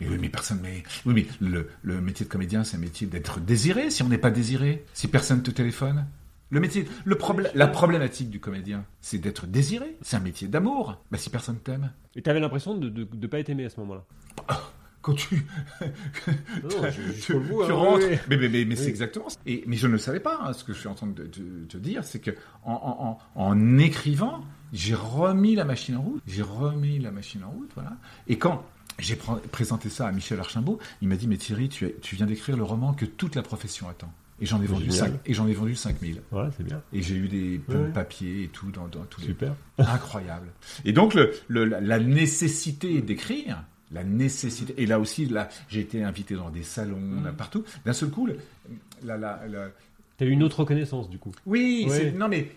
[0.00, 0.60] Mais oui, mais personne.
[0.62, 3.90] Mais, oui, mais le, le métier de comédien, c'est un métier d'être désiré.
[3.90, 6.06] Si on n'est pas désiré, si personne te téléphone,
[6.54, 9.96] le métier, le problème, la problématique du comédien, c'est d'être désiré.
[10.02, 11.02] C'est un métier d'amour.
[11.10, 11.90] Bah, si personne t'aime.
[12.14, 14.04] Et t'avais l'impression de ne pas être aimé à ce moment-là?
[15.02, 15.44] Quand tu,
[17.22, 19.36] tu, rentres, mais, mais, mais, c'est exactement ça.
[19.44, 20.38] Et, mais je ne savais pas.
[20.42, 22.30] Hein, ce que je suis en train de te dire, c'est que
[22.64, 26.22] en, en, écrivant, j'ai remis la machine en route.
[26.26, 27.98] J'ai remis la machine en route, voilà.
[28.28, 28.64] Et quand
[29.00, 29.18] j'ai
[29.50, 32.62] présenté ça à Michel Archimbault, il m'a dit mais Thierry, tu, tu viens d'écrire le
[32.62, 34.12] roman que toute la profession attend.
[34.40, 36.20] Et j'en ai, vendu 5, et j'en ai vendu 5000.
[36.32, 36.82] Ouais, c'est bien.
[36.92, 37.60] Et j'ai eu des
[37.92, 39.54] papiers et tout dans, dans tous Super.
[39.78, 40.48] Incroyable.
[40.84, 43.62] Et donc, le, le, la nécessité d'écrire,
[43.92, 44.74] la nécessité.
[44.76, 47.32] Et là aussi, là, j'ai été invité dans des salons, mm.
[47.36, 47.64] partout.
[47.84, 48.28] D'un seul coup,
[49.04, 49.40] la, la,
[50.16, 51.32] T'as eu une autre reconnaissance, du coup.
[51.46, 52.50] Oui, non, mais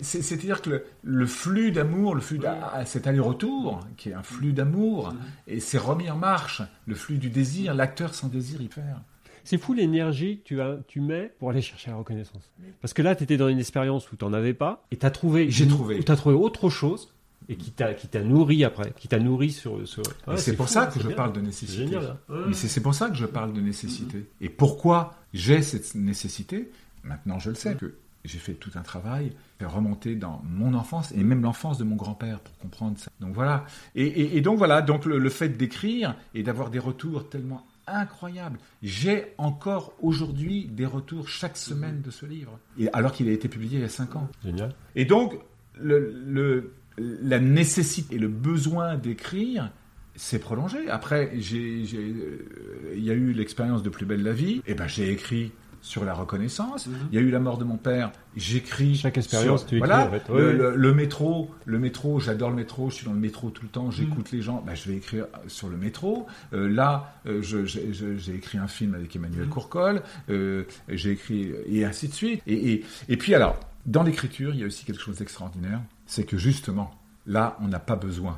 [0.00, 2.40] c'est-à-dire que le, flux d'amour, le flux
[2.86, 5.16] cet aller-retour, qui est un flux d'amour, mm.
[5.48, 6.62] et c'est remis en marche.
[6.86, 9.00] Le flux du désir, l'acteur sans désir, il perd.
[9.48, 12.50] C'est fou l'énergie que tu, as, tu mets pour aller chercher la reconnaissance.
[12.82, 15.06] Parce que là, tu étais dans une expérience où tu n'en avais pas et tu
[15.06, 15.98] as trouvé, J'ai trouvé.
[16.06, 17.14] as trouvé autre chose
[17.48, 19.88] et qui t'a qui t'a nourri après, qui t'a nourri sur.
[19.88, 20.02] sur...
[20.02, 21.16] Et Ouais, c'est pour fou, ça que je bien.
[21.16, 21.78] parle de C'est nécessité.
[21.84, 22.04] génial.
[22.04, 22.18] hein.
[22.34, 22.38] Ouais.
[22.48, 24.26] Mais c'est c'est pour ça que je parle de nécessité.
[24.42, 26.70] Et pourquoi j'ai cette nécessité?
[27.02, 27.94] Maintenant, je le sais, que
[28.26, 29.32] j'ai fait tout un travail,
[29.62, 33.10] remonter dans mon enfance et même l'enfance de mon grand-père pour comprendre ça.
[33.20, 33.64] Donc voilà.
[33.94, 37.64] Et, et- et donc voilà, donc le, le fait d'écrire et d'avoir des retours tellement
[37.94, 38.58] incroyables.
[38.82, 42.58] J'ai encore aujourd'hui des retours chaque semaine de ce livre,
[42.92, 44.28] alors qu'il a été publié il y a cinq ans.
[44.44, 44.74] Génial.
[44.96, 45.38] Et donc,
[45.80, 49.70] le, le- la nécessité et le besoin d'écrire
[50.16, 50.88] s'est prolongé.
[50.90, 55.12] Après, euh, il y a eu l'expérience de Plus belle la vie, et ben j'ai
[55.12, 56.88] écrit sur la reconnaissance.
[57.10, 58.96] Il y a eu la mort de mon père, j'écris.
[58.96, 60.28] Chaque expérience, sur- tu écris, voilà, en fait.
[60.28, 63.50] le, Ouais, le- le métro, le métro, j'adore le métro, je suis dans le métro
[63.50, 64.36] tout le temps, j'écoute Mm.
[64.36, 66.26] les gens, ben, je vais écrire sur le métro.
[66.52, 69.50] Euh, là, euh, j'ai écrit un film avec Emmanuel Mm.
[69.50, 72.42] Courcol, euh, j'ai écrit et ainsi de suite.
[72.46, 76.24] Et, et, et puis alors, dans l'écriture, il y a aussi quelque chose d'extraordinaire, c'est
[76.24, 76.90] que justement,
[77.26, 78.36] là, on n'a pas besoin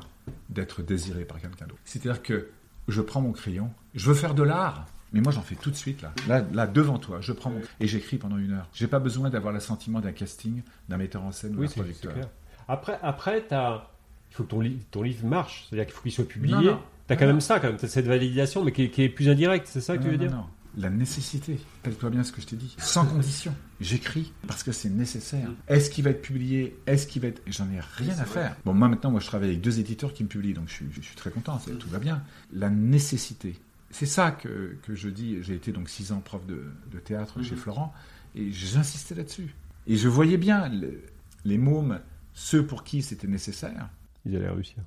[0.49, 1.81] d'être désiré par quelqu'un d'autre.
[1.85, 2.47] C'est-à-dire que
[2.87, 4.85] je prends mon crayon, je veux faire de l'art.
[5.13, 6.13] Mais moi, j'en fais tout de suite, là.
[6.27, 7.61] Là, là devant toi, je prends mon...
[7.79, 8.67] Et j'écris pendant une heure.
[8.73, 12.13] J'ai pas besoin d'avoir l'assentiment d'un casting, d'un metteur en scène ou d'un producteur.
[12.13, 12.29] clair.
[12.67, 13.89] Après, après t'as-
[14.31, 16.55] il faut que ton, li- ton livre marche, c'est-à-dire qu'il faut qu'il soit publié.
[16.55, 16.79] Non, non.
[17.07, 19.09] T'as quand Non, même ça, quand même, t'as cette validation, mais qui est, qui est
[19.09, 20.31] plus indirecte, c'est ça que tu veux dire?
[20.31, 20.45] non.
[20.77, 21.59] La nécessité.
[21.83, 22.73] Rappelle-toi bien ce que je t'ai dit.
[22.77, 23.53] Sans condition.
[23.81, 25.49] J'écris parce que c'est nécessaire.
[25.67, 26.77] Est-ce qu'il va être publié?
[26.87, 27.41] Est-ce qu'il va être.
[27.47, 28.55] J'en ai rien à faire.
[28.63, 30.85] Bon, moi maintenant, moi je travaille avec deux éditeurs qui me publient, donc je suis,
[30.93, 32.23] je suis très content, tout va bien.
[32.53, 33.59] La nécessité.
[33.91, 35.41] C'est ça que, que je dis.
[35.41, 37.93] J'ai été donc six ans prof de, de théâtre chez Florent
[38.35, 39.55] et j'insistais là-dessus.
[39.87, 41.03] Et je voyais bien le-
[41.45, 41.99] les mômes,
[42.33, 43.89] ceux pour qui c'était nécessaire,
[44.25, 44.77] Ils allaient réussir.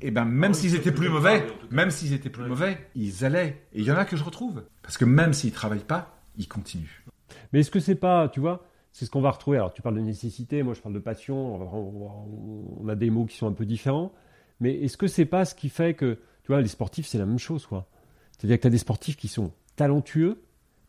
[0.00, 3.24] Et ben même Ah, s'ils ça étaient plus mauvais, même s'ils étaient plus mauvais, ils
[3.24, 3.62] allaient.
[3.72, 4.64] Et il y en a que je retrouve.
[4.82, 7.04] Parce que même s'ils travaillent pas, ils continuent.
[7.52, 9.58] Mais est-ce que c'est pas, tu vois, c'est ce qu'on va retrouver.
[9.58, 11.36] Alors, tu parles de nécessité, moi je parle de passion,
[12.82, 14.12] on a des mots qui sont un peu différents.
[14.58, 17.26] Mais est-ce que c'est pas ce qui fait que, tu vois, les sportifs, c'est la
[17.26, 17.86] même chose, quoi.
[18.40, 20.38] C'est-à-dire que tu as des sportifs qui sont talentueux,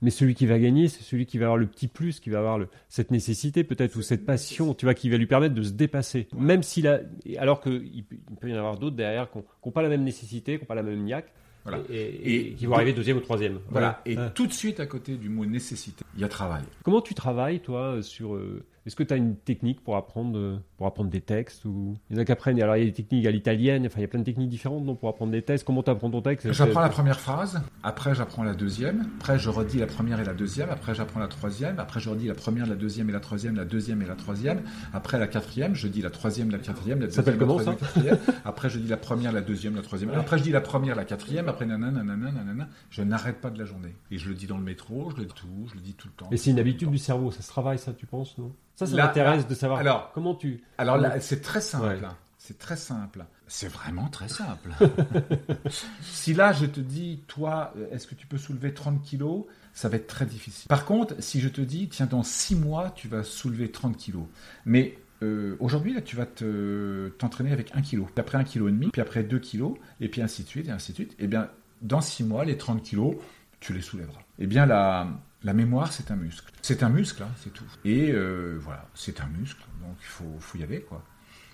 [0.01, 2.39] mais celui qui va gagner, c'est celui qui va avoir le petit plus, qui va
[2.39, 5.61] avoir le- cette nécessité peut-être, ou cette passion, tu vois, qui va lui permettre de
[5.63, 6.27] se dépasser.
[6.35, 7.01] Même s'il a,
[7.37, 8.03] alors qu'il
[8.39, 10.75] peut y en avoir d'autres derrière qui n'ont pas la même nécessité, qui n'ont pas
[10.75, 11.31] la même niaque,
[11.65, 11.79] Voilà.
[11.91, 13.59] et, et- Et et qui vont arriver deuxième ou troisième.
[13.69, 14.01] Voilà.
[14.07, 16.63] Et tout de suite à côté du mot nécessité, il y a travail.
[16.83, 18.33] Comment tu travailles, toi, sur.
[18.35, 21.95] euh, Est-ce que tu as une technique pour apprendre, euh, pour apprendre des textes ou...
[22.09, 22.59] Il y en a qui apprennent.
[22.59, 24.49] Alors, il y a des techniques à l'italienne, enfin, il y a plein de techniques
[24.49, 25.65] différentes non, pour apprendre des textes.
[25.65, 26.51] Comment tu apprends ton texte?
[26.51, 30.33] J'apprends la première phrase, après j'apprends la deuxième, après je redis la première et la
[30.33, 33.55] deuxième, après j'apprends la troisième, après je redis la première, la deuxième et la troisième,
[33.55, 34.61] la deuxième et la troisième,
[34.93, 37.75] après la quatrième, je dis la troisième, la quatrième, la Ça deuxième, la comment, troisième,
[37.79, 40.61] la quatrième, après je dis la première, la deuxième, la troisième, après je dis la
[40.61, 43.93] première, la quatrième, après nanana, nanana, nanana, je n'arrête pas de la journée.
[44.09, 46.07] Et je le dis dans le métro, je le dis tout, je le dis tout
[46.07, 46.27] le temps.
[46.31, 48.51] Mais c'est une habitude du cerveau, ça se travaille, ça, tu penses, non?
[48.85, 50.61] Ça, ça m'intéresse de savoir alors- comment tu.
[50.77, 51.85] Alors là, c'est très simple.
[51.85, 52.05] Ouais.
[52.05, 52.17] hein.
[52.37, 53.23] C'est très simple.
[53.47, 54.71] C'est vraiment très simple.
[56.01, 59.89] si là, je te dis, toi, euh, est-ce que tu peux soulever 30 kilos Ça
[59.89, 60.67] va être très difficile.
[60.67, 64.23] Par contre, si je te dis, tiens, dans 6 mois, tu vas soulever 30 kilos.
[64.65, 68.05] Mais euh, aujourd'hui, là, tu vas te- t'entraîner avec 1 kilo.
[68.05, 70.67] Puis après 1 kilo et demi, puis après 2 kilos, et puis ainsi de suite,
[70.67, 71.15] et ainsi de suite.
[71.19, 71.49] Eh bien,
[71.81, 73.15] dans 6 mois, les 30 kilos,
[73.59, 74.21] tu les soulèveras.
[74.39, 75.07] Eh bien, la,
[75.43, 76.51] la mémoire, c'est un muscle.
[76.61, 77.65] C'est un muscle, hein, c'est tout.
[77.85, 81.03] Et euh, voilà, c'est un muscle, donc il faut, faut y aller, quoi.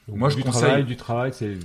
[0.08, 1.58] Donc, Moi, je du conseille- travail, du travail, c'est.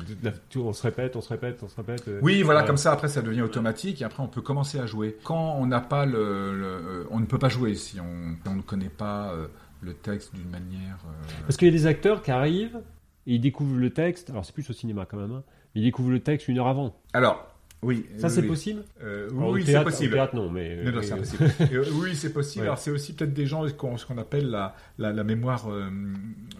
[0.56, 2.08] On se répète, on se répète, on se répète.
[2.08, 2.66] euh, Oui, voilà, ouais.
[2.66, 5.16] comme ça, après, ça devient automatique et après, on peut commencer à jouer.
[5.22, 6.12] Quand on n'a pas le,
[6.58, 9.46] le- euh, on ne peut pas jouer si on, on ne connaît pas euh,
[9.80, 10.98] le texte d'une manière.
[11.06, 12.80] euh, Parce qu'il y a des acteurs qui arrivent
[13.28, 14.30] et ils découvrent le texte.
[14.30, 15.44] Alors, c'est plus au cinéma quand même, hein,
[15.74, 16.96] mais ils découvrent le texte une heure avant.
[17.12, 17.51] Alors,
[17.82, 18.06] oui.
[18.18, 18.46] Ça, oui, c'est oui.
[18.48, 20.14] possible Euh, oui, c'est possible.
[20.14, 20.82] Au théâtre, non, mais.
[20.84, 21.50] Non, non, mais- c'est impossible.
[21.72, 22.62] Euh, oui, c'est possible.
[22.62, 22.68] Ouais.
[22.68, 25.70] Alors, c'est aussi peut-être des gens qui ont ce qu'on appelle la, la, la mémoire
[25.70, 25.88] euh,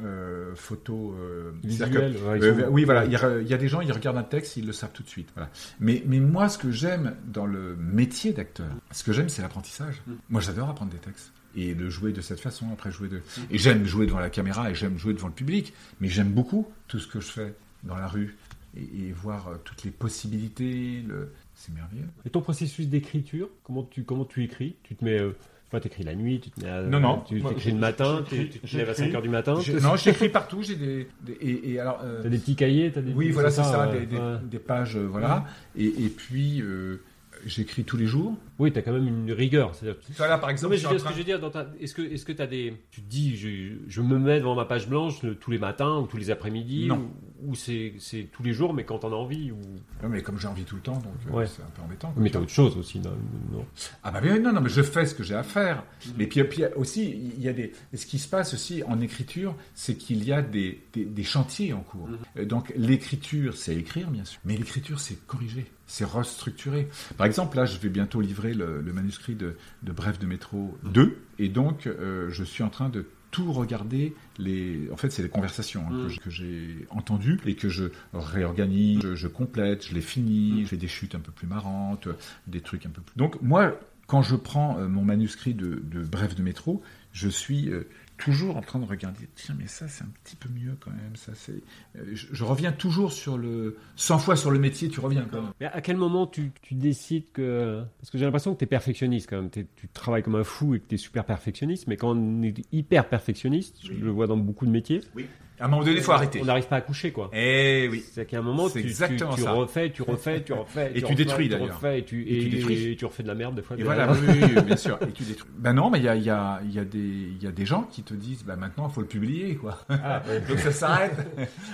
[0.05, 1.15] euh, photo.
[1.19, 3.05] euh, c'est-à-dire que- Visuel, ouais, ils Euh, sont- oui, voilà.
[3.05, 4.93] Il y, a, il y a des gens, ils regardent un texte, ils le savent
[4.93, 5.29] tout de suite.
[5.35, 5.51] Voilà.
[5.81, 10.03] Mais, mais moi, ce que j'aime dans le métier d'acteur, ce que j'aime, c'est l'apprentissage.
[10.07, 10.13] Mm.
[10.31, 12.67] Moi, j'adore apprendre des textes et le jouer de cette façon.
[12.73, 13.21] Après, jouer de.
[13.51, 15.73] Et j'aime jouer devant la caméra et j'aime jouer devant le public.
[16.01, 17.55] Mais j'aime beaucoup tout ce que je fais
[17.85, 18.37] dans la rue
[18.77, 21.03] et, et voir euh, toutes les possibilités.
[21.07, 21.33] Le...
[21.55, 22.07] C'est merveilleux.
[22.25, 24.77] Et ton processus d'écriture, comment tu, comment tu écris?
[24.83, 25.19] Tu te mets.
[25.21, 25.37] Euh,
[25.81, 27.21] tu écris la nuit, tu te mets à- Non, non.
[27.27, 29.11] Tu Moi, écris le matin, tu, te lèves à j'écris.
[29.13, 29.59] 5h du matin.
[29.61, 30.63] J'ai- Non, j'écris partout.
[30.63, 32.01] J'ai des, des- et, et alors.
[32.03, 33.13] euh, T'as des petits cahiers, t'as des.
[33.15, 34.37] Oui, voilà, c'est ça, des, des- ouais.
[34.51, 35.47] des pages, euh, voilà.
[35.77, 37.01] Et, et puis, euh,
[37.47, 38.37] j'écris tous les jours.
[38.59, 39.75] Oui, t'as quand même une rigueur.
[39.75, 41.25] C'est-à-dire que- Voilà, par Non, exemple, mais je je dire, ce train- que je veux
[41.25, 43.49] dire, dans ta- est-ce que est-ce que t'as des, tu te dis, je,
[43.89, 46.87] je me mets devant ma page blanche le- tous les matins ou tous les après-midi
[46.87, 47.11] Non.
[47.43, 49.57] ou, ou c'est c'est tous les jours, mais quand on a envie ou...
[50.03, 52.13] Non, mais comme j'ai envie tout le temps, donc euh, c'est un peu embêtant.
[52.17, 53.17] Mais t'as autre chose aussi, non,
[53.53, 53.65] non.
[54.05, 55.83] Ah bah bien, non, non, mais je fais ce que j'ai à faire.
[56.19, 57.73] Mais puis, puis aussi, il y a des.
[57.95, 61.73] Ce qui se passe aussi en écriture, c'est qu'il y a des, des, des chantiers
[61.73, 62.09] en cours.
[62.37, 64.41] Euh, Donc l'écriture, c'est écrire, bien sûr.
[64.45, 66.89] Mais l'écriture, c'est corriger, c'est restructurer.
[67.17, 70.77] Par exemple, là, je vais bientôt livrer le, le manuscrit de, de Bref de métro
[70.85, 71.17] 2.
[71.39, 75.31] Et donc, euh, je suis en train de tout regarder les en fait c'est les
[75.31, 79.95] conversations hein, que j'- que j'ai entendues et que je réorganise je, je complète je
[79.95, 82.09] les finis je fais des chutes un peu plus marrantes
[82.47, 83.15] des trucs un peu plus.
[83.17, 86.83] Donc moi quand je prends euh, mon manuscrit de, de Bref de métro
[87.13, 87.89] je suis euh,
[88.25, 89.29] toujours en train de regarder.
[89.35, 91.17] Tiens mais ça c'est un petit peu mieux quand même.
[91.17, 91.63] Ça c'est
[91.97, 95.43] euh, je, je reviens toujours sur le 100 fois sur le métier tu reviens quand
[95.43, 95.53] même.
[95.61, 97.83] Mais à quel moment tu, tu décides que...
[98.01, 99.51] Parce que j'ai l'impression que tu es perfectionniste quand même.
[99.51, 101.87] T'es- tu travailles comme un fou et que tu es super perfectionniste.
[101.87, 105.27] Mais quand on est hyper perfectionniste, je le vois dans beaucoup de métiers, oui
[105.63, 107.31] à un moment donné il faut arrêter on n'arrive pas à coucher quoi.
[107.33, 109.53] eh oui C'est qu'à un moment, tu, tu- exactement tu ça.
[109.53, 110.93] refais, tu refais, tu refais.
[110.95, 111.75] Et tu refais, détruis, tu d'ailleurs.
[111.77, 112.93] refais, et tu, Et tu et- détruis.
[112.93, 113.77] et tu refais de la merde des fois.
[113.79, 114.99] Et voilà, oui, bien sûr.
[115.09, 115.51] Et tu détruis.
[115.57, 117.47] Ben non, mais il y a, il y, a, il y, a des- il y
[117.47, 119.79] a des gens qui te disent, bah maintenant, il faut le publier, quoi.
[119.89, 120.41] Ah, ouais.
[120.49, 121.17] Donc ça s'arrête.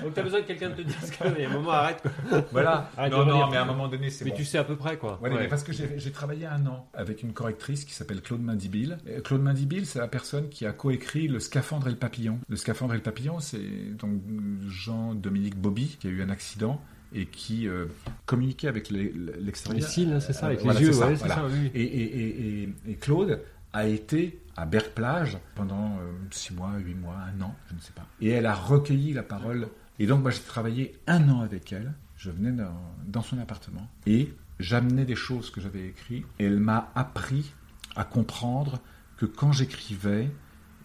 [0.03, 2.45] Donc t'as besoin que quelqu'un te dise y a un moment, arrête quoi.
[2.53, 2.91] voilà.
[2.97, 4.37] Arrête non, non, mais à un moment donné, c'est Mais bon.
[4.37, 5.19] tu sais à peu près quoi.
[5.23, 5.31] Ouais.
[5.31, 8.99] mais parce que j'ai travaillé un an avec une correctrice qui s'appelle Claude Mindibil.
[9.07, 12.39] Et Claude Mindibil, c'est la personne qui a coécrit Le Scaphandre et le Papillon.
[12.49, 13.59] Le Scaphandre et le Papillon, c'est
[13.99, 14.21] donc
[14.69, 16.81] Jean-Dominique Bobby qui a eu un accident
[17.15, 17.87] et qui euh,
[18.27, 19.89] communiquait avec les- Les l'extérieur.
[19.89, 21.35] cils, hein, c'est ça, Euh, avec voilà, les yeux, ça, ouais, c'est voilà.
[21.37, 21.71] ça, oui.
[21.75, 23.41] Et, et- et- et- et Claude
[23.73, 25.99] a été à Berck-Plage pendant
[26.31, 28.07] 6 mois, 8 mois, un an, je ne sais pas.
[28.21, 29.69] Et elle a recueilli la parole.
[29.99, 31.93] Et donc, moi, j'ai travaillé un an avec elle.
[32.17, 32.75] Je venais dans,
[33.07, 36.27] dans son appartement et j'amenais des choses que j'avais écrites.
[36.41, 37.53] Et elle m'a appris
[37.95, 38.81] à comprendre
[39.17, 40.29] que quand j'écrivais,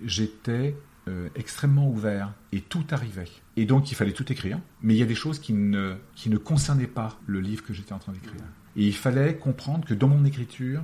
[0.06, 0.76] j'étais
[1.08, 3.30] euh, extrêmement ouvert et tout arrivait.
[3.58, 4.60] Et donc, il fallait tout écrire.
[4.82, 7.74] Mais il y a des choses qui ne, qui ne concernaient pas le livre que
[7.74, 8.42] j'étais en train d'écrire.
[8.76, 10.82] Et il fallait comprendre que dans mon écriture,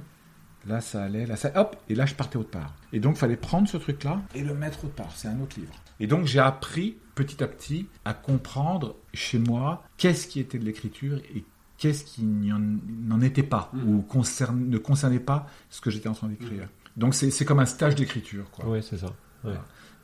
[0.67, 2.75] là ça allait, là ça, hop, et là je partais autre part.
[2.93, 5.11] Et donc il fallait prendre ce truc-là et le mettre autre part.
[5.15, 5.73] C'est un autre livre.
[5.99, 10.65] Et donc j'ai appris petit à petit à comprendre chez moi qu'est-ce qui était de
[10.65, 11.43] l'écriture et
[11.77, 13.89] qu'est-ce qui n'en était pas Mm.
[13.89, 16.67] ou concerne, ne concernait pas ce que j'étais en train d'écrire.
[16.97, 18.45] Donc c'est comme un stage d'écriture.
[18.65, 19.13] Ouais, c'est ça.
[19.43, 19.53] Ouais.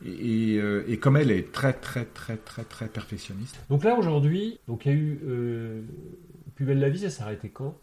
[0.04, 3.56] Et, et, euh, et comme elle est très très très très très perfectionniste.
[3.70, 5.82] Donc là aujourd'hui, donc il y a eu euh,
[6.54, 7.76] Plus belle la vie, ça s'est arrêté quand?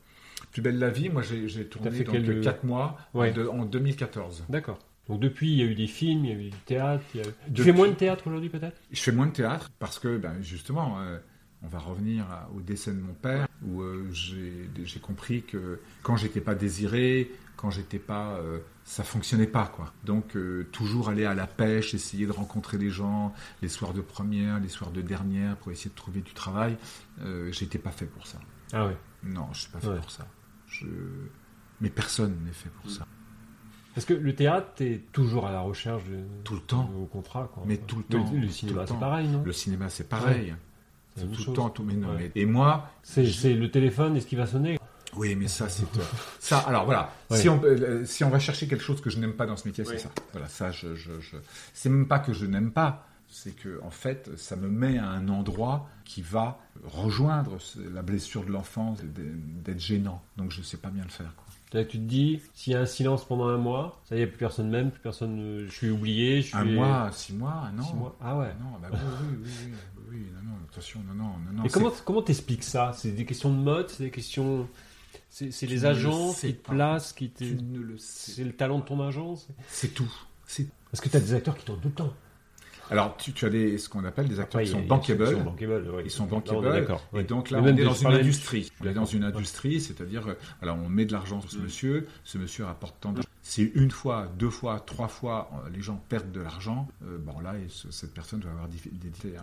[0.51, 3.32] Plus belle la vie, moi j'ai tourné fait donc quel- 4 mois en Ouais.
[3.32, 4.45] de- en 2014.
[4.49, 4.80] D'accord.
[5.07, 7.03] Donc depuis, il y a eu des films, il y a eu du théâtre.
[7.14, 8.80] il y a- Tu Depuis- fais moins de théâtre aujourd'hui peut-être?
[8.91, 11.18] Je fais moins de théâtre parce que, ben, justement, euh,
[11.64, 15.80] on va revenir à- au décès de mon père, où euh, j'ai j'ai compris que
[16.03, 19.93] quand j'étais pas désiré, quand j'étais pas, euh, ça fonctionnait pas, quoi.
[20.03, 24.01] Donc euh, toujours aller à la pêche, essayer de rencontrer les gens, les soirs de
[24.01, 26.77] première, les soirs de dernière, pour essayer de trouver du travail.
[27.21, 28.39] Euh, j'étais pas fait pour ça.
[28.73, 28.97] Ah ouais.
[29.23, 29.99] Non, je suis pas fait Ouais.
[29.99, 30.27] pour ça.
[30.67, 30.85] Je...
[31.79, 33.05] Mais personne n'est fait pour ça.
[33.93, 36.91] Parce que le théâtre, t'es toujours à la recherche de, Tout le temps.
[36.99, 37.49] au contrat.
[37.53, 37.63] Quoi.
[37.67, 39.43] Mais tout le temps, Le, cinéma, c'est pareil, non?
[39.45, 40.55] Le cinéma, c'est pareil.
[41.15, 41.83] C'est Tout le temps, tout.
[41.83, 42.31] Mais non, Ouais.
[42.35, 44.79] mais- Et moi, C'est c'est le téléphone, est-ce qu'il va sonner
[45.16, 45.84] Oui, mais ça, c'est.
[45.97, 46.01] euh,
[46.39, 47.11] ça, alors voilà.
[47.32, 49.68] Si, on, euh, si on va chercher quelque chose que je n'aime pas dans ce
[49.68, 50.09] métier, c'est ça.
[50.32, 50.95] Voilà, ça, je.
[50.95, 51.38] je, je...
[51.74, 55.07] C'est même pas que je n'aime pas, c'est que, en fait, ça me met à
[55.07, 57.57] un endroit qui va rejoindre
[57.93, 60.22] la blessure de l'enfance, d'être gênant.
[60.38, 61.45] Donc, je sais pas bien le faire, quoi.
[61.74, 64.28] Là, tu te dis, s'il y a un silence pendant un mois, ça y est,
[64.28, 65.39] plus personne m'aime, plus personne.
[65.39, 66.55] euh, Je suis oublié, je suis.
[66.57, 67.84] Un mois, six mois, un an.
[67.84, 68.16] Six mois.
[68.22, 68.53] Ah ouais.
[68.61, 71.64] Non, bah oui, oui, oui, oui, oui, oui, non, non, attention, non, non, non, non.
[71.64, 72.91] Et comment comment t'expliques ça?
[72.95, 74.68] C'est des questions de mode, c'est des questions.
[75.30, 76.74] C'est Tu les le agents qui te pas.
[76.74, 77.43] placent, qui te.
[77.43, 78.32] Tu ne le sais.
[78.34, 79.36] C'est le talent de ton agent
[79.68, 80.11] c'est- tout.
[80.45, 82.14] C'est Parce que t'as des acteurs qui tournent tout le temps.
[82.91, 84.86] Alors, tu, tu as des, ce qu'on appelle des acteurs Après, qui sont il y
[84.86, 85.26] a bankable.
[85.26, 86.01] ceux qui sont bankable, ouais.
[86.05, 86.74] Ils sont Là, on est bankable.
[86.82, 87.01] D'accord.
[87.16, 88.70] Et donc là, on est des- dans une industrie.
[88.82, 91.64] On est dans une industrie, c'est-à-dire, euh, voilà, on met de l'argent sur ce Mm.
[91.64, 93.28] monsieur, ce monsieur rapporte tant d'argent.
[93.41, 97.39] Si une fois, deux fois, trois fois, euh, les gens perdent de l'argent, euh, bon
[97.39, 99.41] là, et ce- cette personne doit avoir des des- des- un-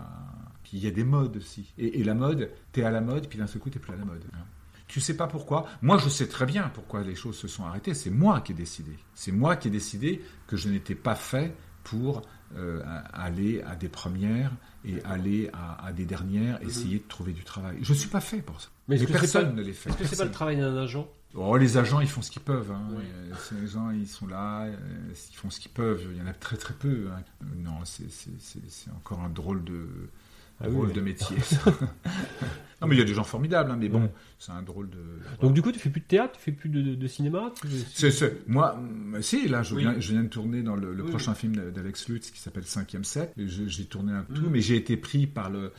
[0.63, 1.73] Puis il y a des modes aussi.
[1.79, 3.97] Et, et la mode, t'es à la mode, puis d'un seul coup, t'es plus à
[3.97, 4.23] la mode.
[4.35, 4.45] hein.
[4.91, 5.67] Tu sais pas pourquoi.
[5.83, 7.95] Moi, je sais très bien pourquoi les choses se sont arrêtées.
[7.95, 8.93] C'est moi qui ai décidé.
[9.15, 12.23] C'est moi qui ai décidé que je n'étais pas fait pour
[12.57, 12.83] euh,
[13.13, 14.51] aller à des premières
[14.85, 17.79] et aller à, à des dernières, essayer de trouver du travail.
[17.83, 18.69] Je suis pas fait pour ça.
[18.89, 19.91] Mais personne pas- ne les fait.
[19.91, 21.09] Est-ce que c'est pas le travail d'un agent?
[21.35, 22.73] Oh, les agents, ils font ce qu'ils peuvent.
[22.73, 22.89] Hein.
[22.93, 23.05] Ouais.
[23.15, 24.77] Euh, c'est- Les gens, ils sont là, euh,
[25.31, 26.05] ils font ce qu'ils peuvent.
[26.11, 27.07] Il y en a très très peu.
[27.15, 27.23] hein.
[27.43, 29.87] Euh, Non, c'est encore un drôle de
[30.61, 30.93] Ah oui, drôle oui.
[30.95, 31.37] de métier.
[32.83, 34.13] Non, mais il y a des gens formidables, hein, mais bon, Ouais.
[34.39, 34.97] c'est un drôle de.
[35.43, 37.69] Donc du coup, tu fais plus de théâtre, tu fais plus de, de cinéma tu-
[38.47, 39.83] moi, mm, si, là, je, Oui.
[39.83, 42.65] viens, je viens de tourner dans le, le Oui, prochain film d'Alex Lutz qui s'appelle
[42.65, 43.35] Cinquième set.
[43.37, 44.51] J'ai tourné un tout, Mhm.
[44.51, 45.73] mais j'ai été pris par le,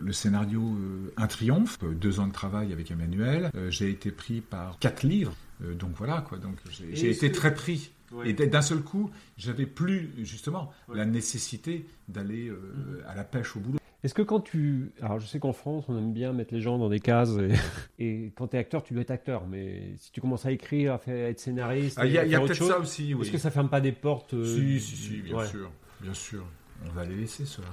[0.00, 3.52] le scénario euh, Un triomphe, euh, deux ans de travail avec Emmanuel.
[3.54, 5.36] Euh, j'ai été pris par quatre livres.
[5.62, 6.38] Euh, donc voilà, quoi.
[6.38, 7.92] Donc j'ai, été très pris.
[8.10, 8.30] Ouais.
[8.30, 10.96] Et d'un seul coup, j'avais plus justement Ouais.
[10.96, 13.78] la nécessité d'aller euh, à la pêche au boulot.
[14.04, 14.92] Est-ce que quand tu...
[15.02, 17.52] Alors je sais qu'en France, on aime bien mettre les gens dans des cases, et,
[17.98, 20.92] et quand tu es acteur, tu dois être acteur, mais si tu commences à écrire,
[20.94, 23.22] à, faire, à être scénariste, Ah, Il y a, a peut-être chose, ça aussi, oui.
[23.22, 25.46] est-ce que ça ferme pas des portes euh, Si, si, si, bien ouais.
[25.46, 25.70] sûr,
[26.00, 26.44] bien sûr.
[26.86, 27.66] On va les laisser, cela.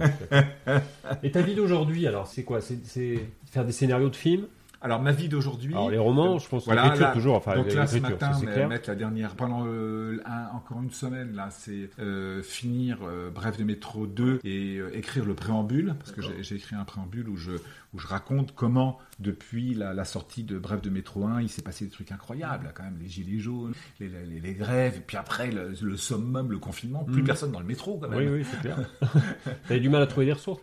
[1.22, 2.62] Et ta vie d'aujourd'hui, alors c'est quoi?
[2.62, 4.46] C'est c'est faire des scénarios de films
[4.86, 5.74] Alors ma vie d'aujourd'hui.
[5.74, 8.68] Alors les romans, je pense, Voilà, l'écriture toujours, enfin Donc là, ce matin, c'est clair.
[8.68, 13.56] mettre la dernière pendant euh, un- encore une semaine là, c'est euh, finir euh, Bref
[13.58, 17.28] de métro 2 et euh, écrire le préambule parce que j'ai j'ai écrit un préambule
[17.28, 17.50] où je
[17.94, 21.62] où je raconte comment depuis la, la sortie de Bref de métro 1, il s'est
[21.62, 25.00] passé des trucs incroyables là, quand même, les gilets jaunes, les, les, les grèves, et
[25.00, 27.26] puis après le, le summum, le confinement, plus Mhm.
[27.26, 28.18] personne dans le métro quand même.
[28.18, 28.78] Oui, oui, c'est clair.
[29.68, 30.60] T'avais du mal à trouver des ressources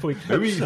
[0.00, 0.30] pour écrire.
[0.30, 0.60] Ah oui.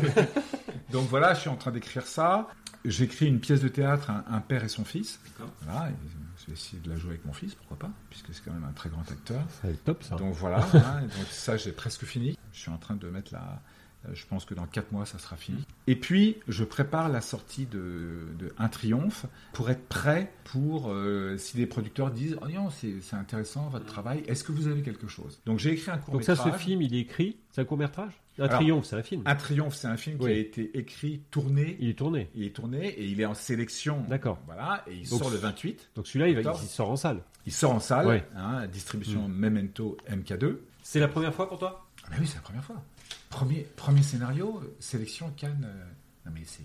[0.92, 2.48] Donc voilà, je suis en train d'écrire ça.
[2.84, 5.20] J'écris une pièce de théâtre, un, un père et son fils.
[5.62, 5.94] Voilà, et
[6.40, 8.64] je vais essayer de la jouer avec mon fils, pourquoi pas, puisque c'est quand même
[8.64, 9.42] un très grand acteur.
[9.60, 10.16] Ça va être top ça.
[10.16, 12.36] Donc voilà, hein, donc ça j'ai presque fini.
[12.52, 13.62] Je suis en train de mettre la.
[14.06, 15.64] Euh, Je pense que dans 4 mois ça sera fini.
[15.86, 21.36] Et puis je prépare la sortie de, de Un Triomphe pour être prêt pour euh,
[21.38, 24.22] si des producteurs disent oh non c'est intéressant votre travail.
[24.26, 25.40] Est-ce que vous avez quelque chose?
[25.46, 27.78] Donc j'ai écrit un court Donc ça, ce film, il est écrit, c'est un court
[27.78, 28.12] métrage?
[28.38, 29.22] Un Alors, triomphe, c'est un film.
[29.26, 30.30] Un Triomphe c'est un film Oui.
[30.30, 31.76] qui a été écrit, tourné.
[31.78, 32.30] Il est tourné.
[32.34, 34.02] Il est tourné et il est en sélection.
[34.08, 34.38] D'accord.
[34.46, 35.90] Voilà, et il Donc, sort le 28.
[35.94, 37.20] Donc celui-là, il, il sort en salle.
[37.44, 38.24] Il sort en salle, Ouais.
[38.34, 39.32] hein, distribution Mm.
[39.32, 40.56] Memento MK2.
[40.82, 41.86] C'est la première fois pour toi?
[42.04, 42.82] Ah bah oui, c'est la première fois.
[43.28, 45.64] Premier, premier scénario, sélection Cannes.
[45.68, 45.84] euh,
[46.26, 46.62] Non mais c'est.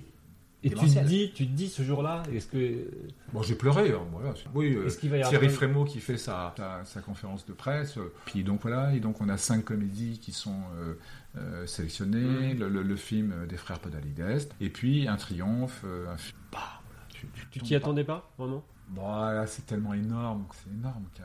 [0.63, 2.89] Et tu te dis, tu te dis ce jour-là, est-ce que
[3.31, 3.91] Bon, j'ai pleuré.
[3.91, 4.33] hein, voilà.
[4.55, 7.99] Oui, euh, Thierry Frémaux qui fait sa, sa, sa conférence de presse.
[7.99, 10.95] euh, Puis donc voilà, et donc on a cinq comédies qui sont euh,
[11.37, 12.55] euh, sélectionnées.
[12.55, 12.59] Mm.
[12.59, 14.49] Le, le- le film des frères Podalides.
[14.59, 15.83] Et puis un triomphe.
[15.85, 16.37] un film.
[16.51, 18.63] Bah, voilà, tu t'y attendais pas vraiment?
[18.89, 21.05] Bon, là, c'est tellement énorme, c'est énorme.
[21.15, 21.21] que-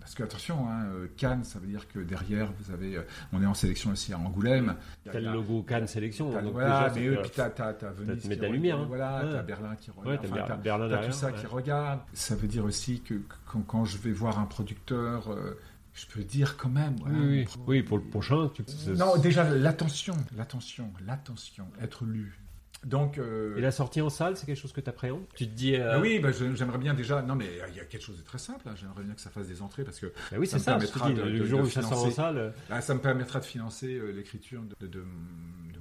[0.00, 3.42] Parce que attention, hein, euh, Cannes, ça veut dire que derrière, vous avez, euh, on
[3.42, 4.74] est en sélection aussi à Angoulême.
[5.04, 6.32] T'as le logo Cannes Sélection.
[6.32, 8.78] T'as- donc voilà, déjà, mais eux, puis t'as, t'as, t'as Venise qui la re- lumière,
[8.78, 8.86] hein.
[8.88, 9.32] Voilà, Ouais.
[9.32, 10.08] t'as Berlin qui regarde.
[10.24, 11.10] Ouais, t'as Berlin derrière.
[11.10, 11.34] tout ça ouais.
[11.38, 12.00] qui regarde.
[12.14, 13.14] Ça veut dire aussi que,
[13.46, 15.58] quand, quand je vais voir un producteur, euh,
[15.92, 16.96] je peux dire quand même.
[17.06, 18.50] Oui, voilà, oui, pour le prochain.
[18.54, 18.62] Tu...
[18.96, 22.38] Non, déjà l'attention, l'attention, l'attention, être lu.
[22.84, 23.18] Donc.
[23.18, 25.76] euh, Et la sortie en salle, c'est quelque chose que tu appréhendes Tu te dis.
[25.76, 27.20] euh, ah oui, bah, je- j'aimerais bien déjà.
[27.22, 28.66] Non, mais il y a quelque chose de très simple.
[28.68, 30.64] hein, J'aimerais bien que ça fasse des entrées parce que bah oui, ça c'est me
[30.64, 30.70] ça.
[30.72, 32.14] permettra dis, de- le de- jour de où ça sort en financer.
[32.16, 32.38] salle.
[32.38, 35.04] euh, là, ça me permettra de financer euh, l'écriture de, de, de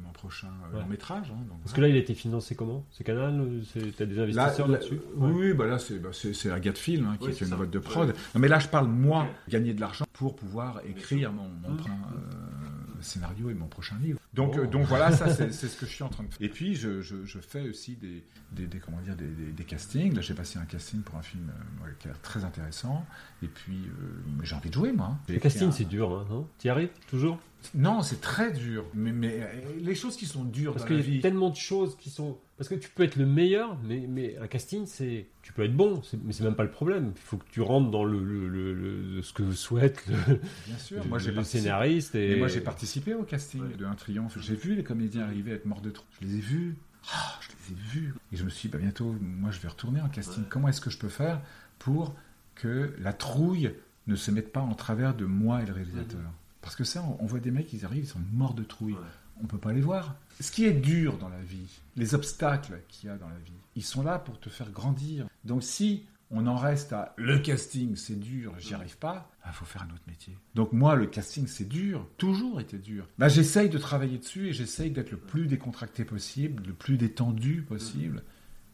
[0.03, 0.81] mon prochain euh, Ouais.
[0.83, 1.31] long métrage.
[1.31, 2.85] hein, donc Parce que là, il a été financé comment?
[2.91, 4.99] C'est Canal euh, c'est- T'as des investisseurs là- là-dessus?
[5.15, 5.47] oui, Ouais.
[5.49, 7.69] oui, bah là c'est bah, c'est- c'est Agathe Film hein, qui Oui, est une boîte
[7.71, 8.09] de prod.
[8.09, 11.79] Non, mais là je parle moi gagner de l'argent pour pouvoir écrire mon, mon Mmh.
[11.87, 12.58] euh,
[13.01, 14.19] scénario et mon prochain livre.
[14.33, 14.65] Donc Oh.
[14.65, 16.37] donc voilà ça c'est ce que je suis en train de faire.
[16.45, 20.13] Et puis je, je, je fais aussi des, des, des- comment dire des, des- castings.
[20.15, 23.05] Là j'ai passé un casting pour un film euh, qui a l'air très intéressant.
[23.43, 25.17] Et puis euh, j'ai envie de jouer moi.
[25.27, 26.47] Le casting, un- c'est dur, hein, non?
[26.59, 27.39] Tu y arrives toujours?
[27.75, 28.85] Non c'est très dur.
[28.93, 29.47] Mais, mais euh,
[29.81, 31.19] les choses qui sont dures Parce dans qu'il la y a vie.
[31.21, 32.37] tellement de choses qui sont.
[32.57, 35.27] Parce que tu peux être le meilleur, mais, mais un casting, c'est.
[35.41, 37.11] Tu peux être bon, mais c'est même pas le problème.
[37.15, 40.77] Il faut que tu rentres dans le, le, le- le- ce que souhaite le, Bien
[40.77, 41.03] sûr.
[41.03, 42.15] le- Moi j'ai scénariste.
[42.15, 42.29] Et...
[42.29, 43.75] Mais moi, j'ai participé au casting Ouais.
[43.77, 44.37] de Un Triomphe.
[44.39, 46.05] J'ai vu les comédiens arriver à être morts de trop.
[46.21, 46.75] Je les ai vus.
[47.13, 48.13] Ah, je les ai vus.
[48.31, 50.43] Et je me suis dit, bah, bientôt, moi, je vais retourner en casting.
[50.49, 51.41] Comment est-ce que je peux faire
[51.77, 52.13] pour
[52.55, 53.71] que la trouille
[54.07, 56.19] ne se mette pas en travers de moi et le réalisateur?
[56.61, 58.97] Parce que ça, on, voit des mecs, ils arrivent, ils sont morts de trouille.
[59.41, 60.15] On peut pas les voir.
[60.39, 63.53] Ce qui est dur dans la vie, les obstacles qu'il y a dans la vie,
[63.75, 65.27] ils sont là pour te faire grandir.
[65.45, 69.65] Donc si on en reste à le casting, c'est dur, j'y arrive pas, il faut
[69.65, 70.37] faire un autre métier.
[70.53, 73.07] Donc moi, le casting, c'est dur, toujours été dur.
[73.17, 77.63] Bah, j'essaye de travailler dessus et j'essaye d'être le plus décontracté possible, le plus détendu
[77.63, 78.23] possible.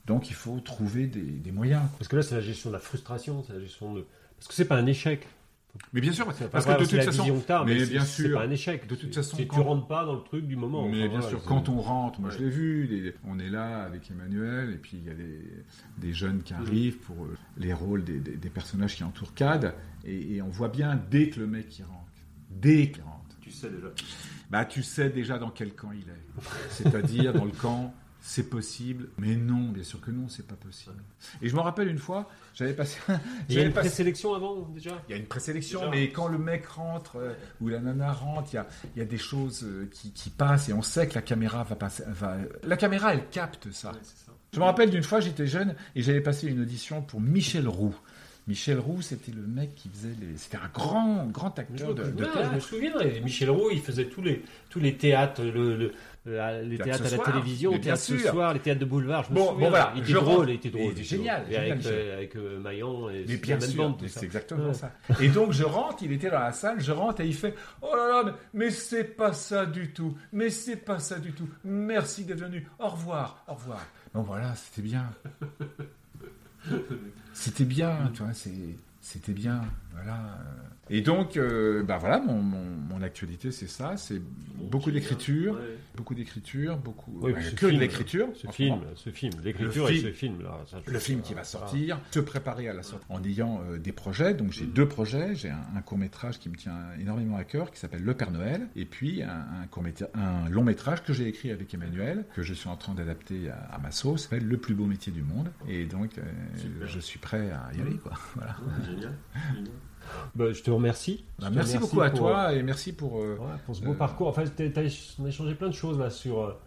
[0.06, 1.84] Donc il faut trouver des, des moyens.
[1.98, 4.06] Parce que là, c'est la gestion de la frustration, c'est la gestion de.
[4.38, 5.28] Parce que c'est pas un échec.
[5.94, 8.22] Mais bien sûr, parce que de toute façon, vision que t'as, mais mais bien c'est-
[8.24, 8.26] sûr.
[8.28, 8.88] c'est pas un échec.
[8.88, 10.84] De toute façon, tu rentres pas dans le truc du moment.
[10.88, 12.36] Mais Enfin, bien voilà, sûr, quand on rentre, moi Ouais.
[12.38, 15.42] je l'ai vu, on est là avec Emmanuel, et puis il y a des,
[15.98, 19.74] des jeunes qui arrivent pour euh, les rôles des, des- des personnages qui entourent Cad,
[20.06, 22.12] et, et on voit bien dès que le mec y rentre,
[22.50, 23.88] dès qu'il rentre, Tu sais déjà.
[24.50, 26.44] bah tu sais déjà dans quel camp il est.
[26.70, 27.94] C'est-à-dire dans le camp
[28.28, 29.08] c'est possible.
[29.20, 30.96] Mais non, bien sûr que non, c'est pas possible.
[31.44, 32.98] Et je me rappelle une fois, j'avais passé.
[33.50, 35.00] Il y a une passé- présélection avant déjà?
[35.08, 35.92] Il y a une présélection, Déjà.
[35.92, 39.02] mais quand le mec rentre euh, ou la nana rentre, il y a, il y
[39.04, 42.04] a des choses euh, qui, qui passent et on sait que la caméra va passer.
[42.08, 42.38] Va...
[42.64, 43.92] La caméra, elle capte ça.
[44.54, 47.96] Je me rappelle d'une fois, j'étais jeune et j'avais passé une audition pour Michel Roux.
[48.48, 50.38] Michel Roux, c'était le mec qui faisait les.
[50.38, 52.54] C'était un grand, grand acteur de, de Ouais, je théâtre.
[52.54, 55.92] me souviens, et Michel Roux, il faisait tous les, tous les théâtres, le, le-
[56.28, 58.60] la- les Théâtre théâtres à la soir, télévision, mais le bien théâtre ce soir, les
[58.60, 59.24] théâtres de boulevard.
[59.26, 60.50] Je me Bon, souviens, bon, voilà, il était je drôle, rentre.
[60.50, 60.92] il était Il drôle.
[60.92, 61.94] était génial, Et génial, avec, Michel.
[61.96, 64.74] euh, avec euh, Maillan et Mais bien sûr, mais c'est exactement Ouais.
[64.74, 64.92] ça.
[65.22, 67.96] Et donc je rentre, il était dans la salle, je rentre et il fait Oh
[67.96, 71.48] là là, mais c'est pas ça du tout, mais c'est pas ça du tout.
[71.64, 72.68] Merci d'être venu.
[72.80, 73.84] Au revoir, au revoir.
[74.14, 75.10] Bon voilà, c'était bien.
[77.34, 78.34] C'était bien, tu vois,
[79.02, 79.62] c'était bien,
[79.94, 80.38] voilà.
[80.90, 84.22] Et donc, euh, bah voilà, mon, mon, mon actualité, c'est ça, c'est
[84.70, 85.78] beaucoup d'écriture, Ouais.
[85.98, 88.28] beaucoup d'écriture, beaucoup Oui, bah, que de film, l'écriture.
[88.36, 90.60] Ce film, ce film, l'écriture et ce film là.
[90.68, 93.92] ça, le film qui va sortir, se préparer à la sortie en ayant euh, des
[93.94, 94.34] projets.
[94.36, 95.36] Donc j'ai deux projets.
[95.36, 98.30] J'ai un, un court métrage qui me tient énormément à cœur, qui s'appelle Le Père
[98.32, 99.30] Noël, et puis un,
[99.64, 99.84] un court
[100.14, 103.76] un long métrage que j'ai écrit avec Emmanuel, que je suis en train d'adapter à,
[103.76, 105.52] à ma sauce, s'appelle Le plus beau métier du monde.
[105.68, 106.22] Et donc euh,
[106.86, 108.14] je suis prêt à y aller, quoi.
[108.36, 108.56] Voilà.
[108.86, 109.14] Génial.
[109.54, 109.72] Génial.
[110.36, 111.24] Bah, je te remercie.
[111.40, 113.20] Bah, Je te merci remercie beaucoup à pour, toi et merci pour.
[113.20, 114.28] euh, Ouais, pour ce beau Euh, parcours.
[114.28, 114.44] Enfin,
[115.20, 116.58] on a échangé plein de choses là sur, euh,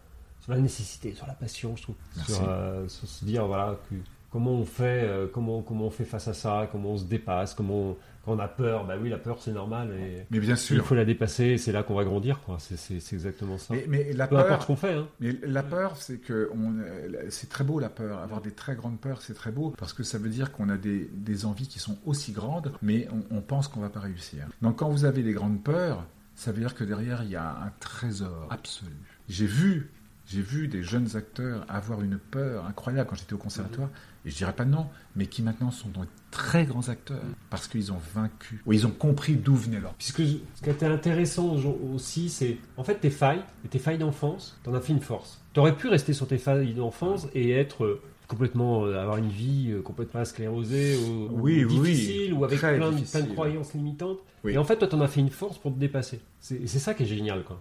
[0.41, 1.97] sur la nécessité, sur la passion, je trouve.
[2.17, 2.33] Merci.
[2.35, 3.95] Sur, euh, sur se dire, voilà, que-
[4.31, 7.55] comment on fait, euh, comment, comment on fait face à ça, comment on se dépasse,
[7.55, 7.97] comment on-
[8.31, 8.87] on a peur.
[8.87, 9.93] Bah oui, la peur, c'est normal.
[9.99, 10.85] Et Mais bien il sûr.
[10.87, 11.59] faut la dépasser.
[11.59, 12.59] C'est là qu'on va grandir, quoi.
[12.59, 13.75] C'est- exactement ça.
[13.75, 14.95] Mais, mais la Peu importe peur, ce qu'on fait.
[14.95, 15.09] Hein.
[15.21, 18.19] Mais la peur, c'est que euh, c'est très beau la peur.
[18.19, 20.77] Avoir des très grandes peurs, c'est très beau parce que ça veut dire qu'on a
[20.77, 24.47] des, des envies qui sont aussi grandes, mais on, on pense qu'on va pas réussir.
[24.63, 26.05] Donc quand vous avez des grandes peurs,
[26.35, 28.93] ça veut dire que derrière il y a un trésor absolu.
[29.29, 29.91] J'ai vu,
[30.31, 33.89] j'ai vu des jeunes acteurs avoir une peur incroyable quand j'étais au conservatoire,
[34.27, 36.01] et je dirais pas non, mais qui maintenant sont des
[36.31, 39.95] très grands acteurs parce qu'ils ont vaincu, ou ils ont compris d'où venait leur.
[39.95, 43.99] Puisque ce qui était intéressant au- aussi, c'est en fait tes failles, et tes failles
[43.99, 45.41] d'enfance, t'en as fait une force.
[45.55, 49.71] T'aurais pu rester sur tes failles d'enfance et être euh, complètement, euh, avoir une vie
[49.71, 53.73] euh, complètement sclérosée ou, ou Oui, oui, difficile ou avec plein, de- plein de croyances
[53.73, 54.19] limitantes.
[54.45, 54.53] Oui.
[54.53, 56.21] Et en fait, toi, t'en as fait une force pour te dépasser.
[56.41, 57.61] C'est ça qui est génial, quoi.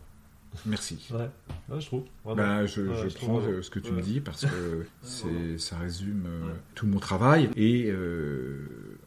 [0.66, 1.08] Merci.
[1.12, 1.30] Ouais,
[1.70, 2.04] Ouais, je trouve.
[2.36, 3.98] Ben, je, Ouais, je je trouve prends ce que tu Ouais.
[3.98, 8.98] me dis parce que c'est, ça résume euh, tout mon travail et euh,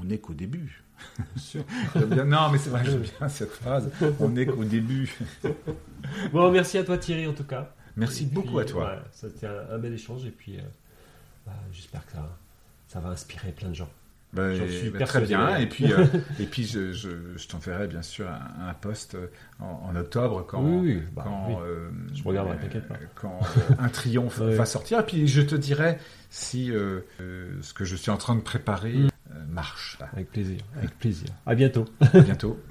[0.00, 0.82] on n'est qu'au début.
[1.18, 1.64] Bien sûr.
[1.94, 3.90] J'aime bien- non, mais c'est vrai, j'aime bien cette phrase.
[4.20, 5.12] On n'est qu'au début.
[6.32, 7.74] Bon, merci à toi, Thierry, en tout cas.
[7.96, 8.98] Merci Et beaucoup puis, à toi.
[9.12, 10.62] c'était un, un bel échange et puis euh,
[11.46, 12.38] bah, j'espère que ça,
[12.88, 13.88] ça va inspirer plein de gens.
[14.34, 15.56] Ben, J'en suis ben, très bien.
[15.58, 16.04] Et puis, euh,
[16.40, 19.16] et puis je, je, je t'enverrai bien sûr un, un post
[19.60, 21.54] en, en octobre quand, oui, oui, bah, quand, oui.
[21.62, 22.96] euh, Je regarderai, euh, t'inquiète pas.
[23.14, 24.54] Quand euh, un triomphe Ouais.
[24.56, 25.00] va sortir.
[25.00, 25.98] Et puis je te dirai
[26.30, 29.08] si euh, euh, ce que je suis en train de préparer Mm.
[29.30, 29.98] euh, marche.
[30.12, 31.28] Avec plaisir, avec plaisir.
[31.46, 31.84] À bientôt.
[32.12, 32.58] À bientôt.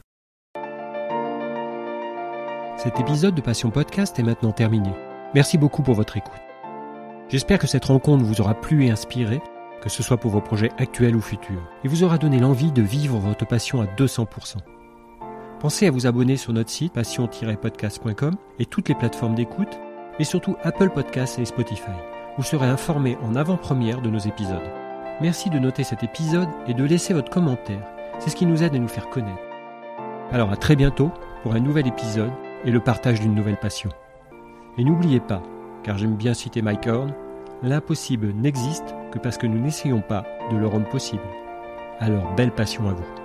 [2.78, 4.90] Cet épisode de Passion Podcast est maintenant terminé.
[5.34, 6.34] Merci beaucoup pour votre écoute.
[7.30, 9.42] J'espère que cette rencontre vous aura plu et inspiré,
[9.84, 12.82] que ce soit pour vos projets actuels ou futurs, et vous aura donné l'envie de
[12.82, 14.56] vivre votre passion à 200%.
[15.60, 19.80] Pensez à vous abonner sur notre site passion-podcast.com et toutes les plateformes d'écoute,
[20.18, 21.92] mais surtout Apple Podcasts et Spotify.
[22.38, 24.72] Vous serez informé en avant-première de nos épisodes.
[25.20, 27.86] Merci de noter cet épisode et de laisser votre commentaire.
[28.20, 29.42] C'est ce qui nous aide à nous faire connaître.
[30.32, 31.12] Alors à très bientôt
[31.44, 32.32] pour un nouvel épisode
[32.64, 33.90] et le partage d'une nouvelle passion.
[34.78, 35.44] Et n'oubliez pas,
[35.84, 37.14] car j'aime bien citer Mike Horn,
[37.64, 41.24] l'impossible n'existe que parce que nous n'essayons pas de le rendre possible.
[42.00, 43.23] Alors belle passion à vous.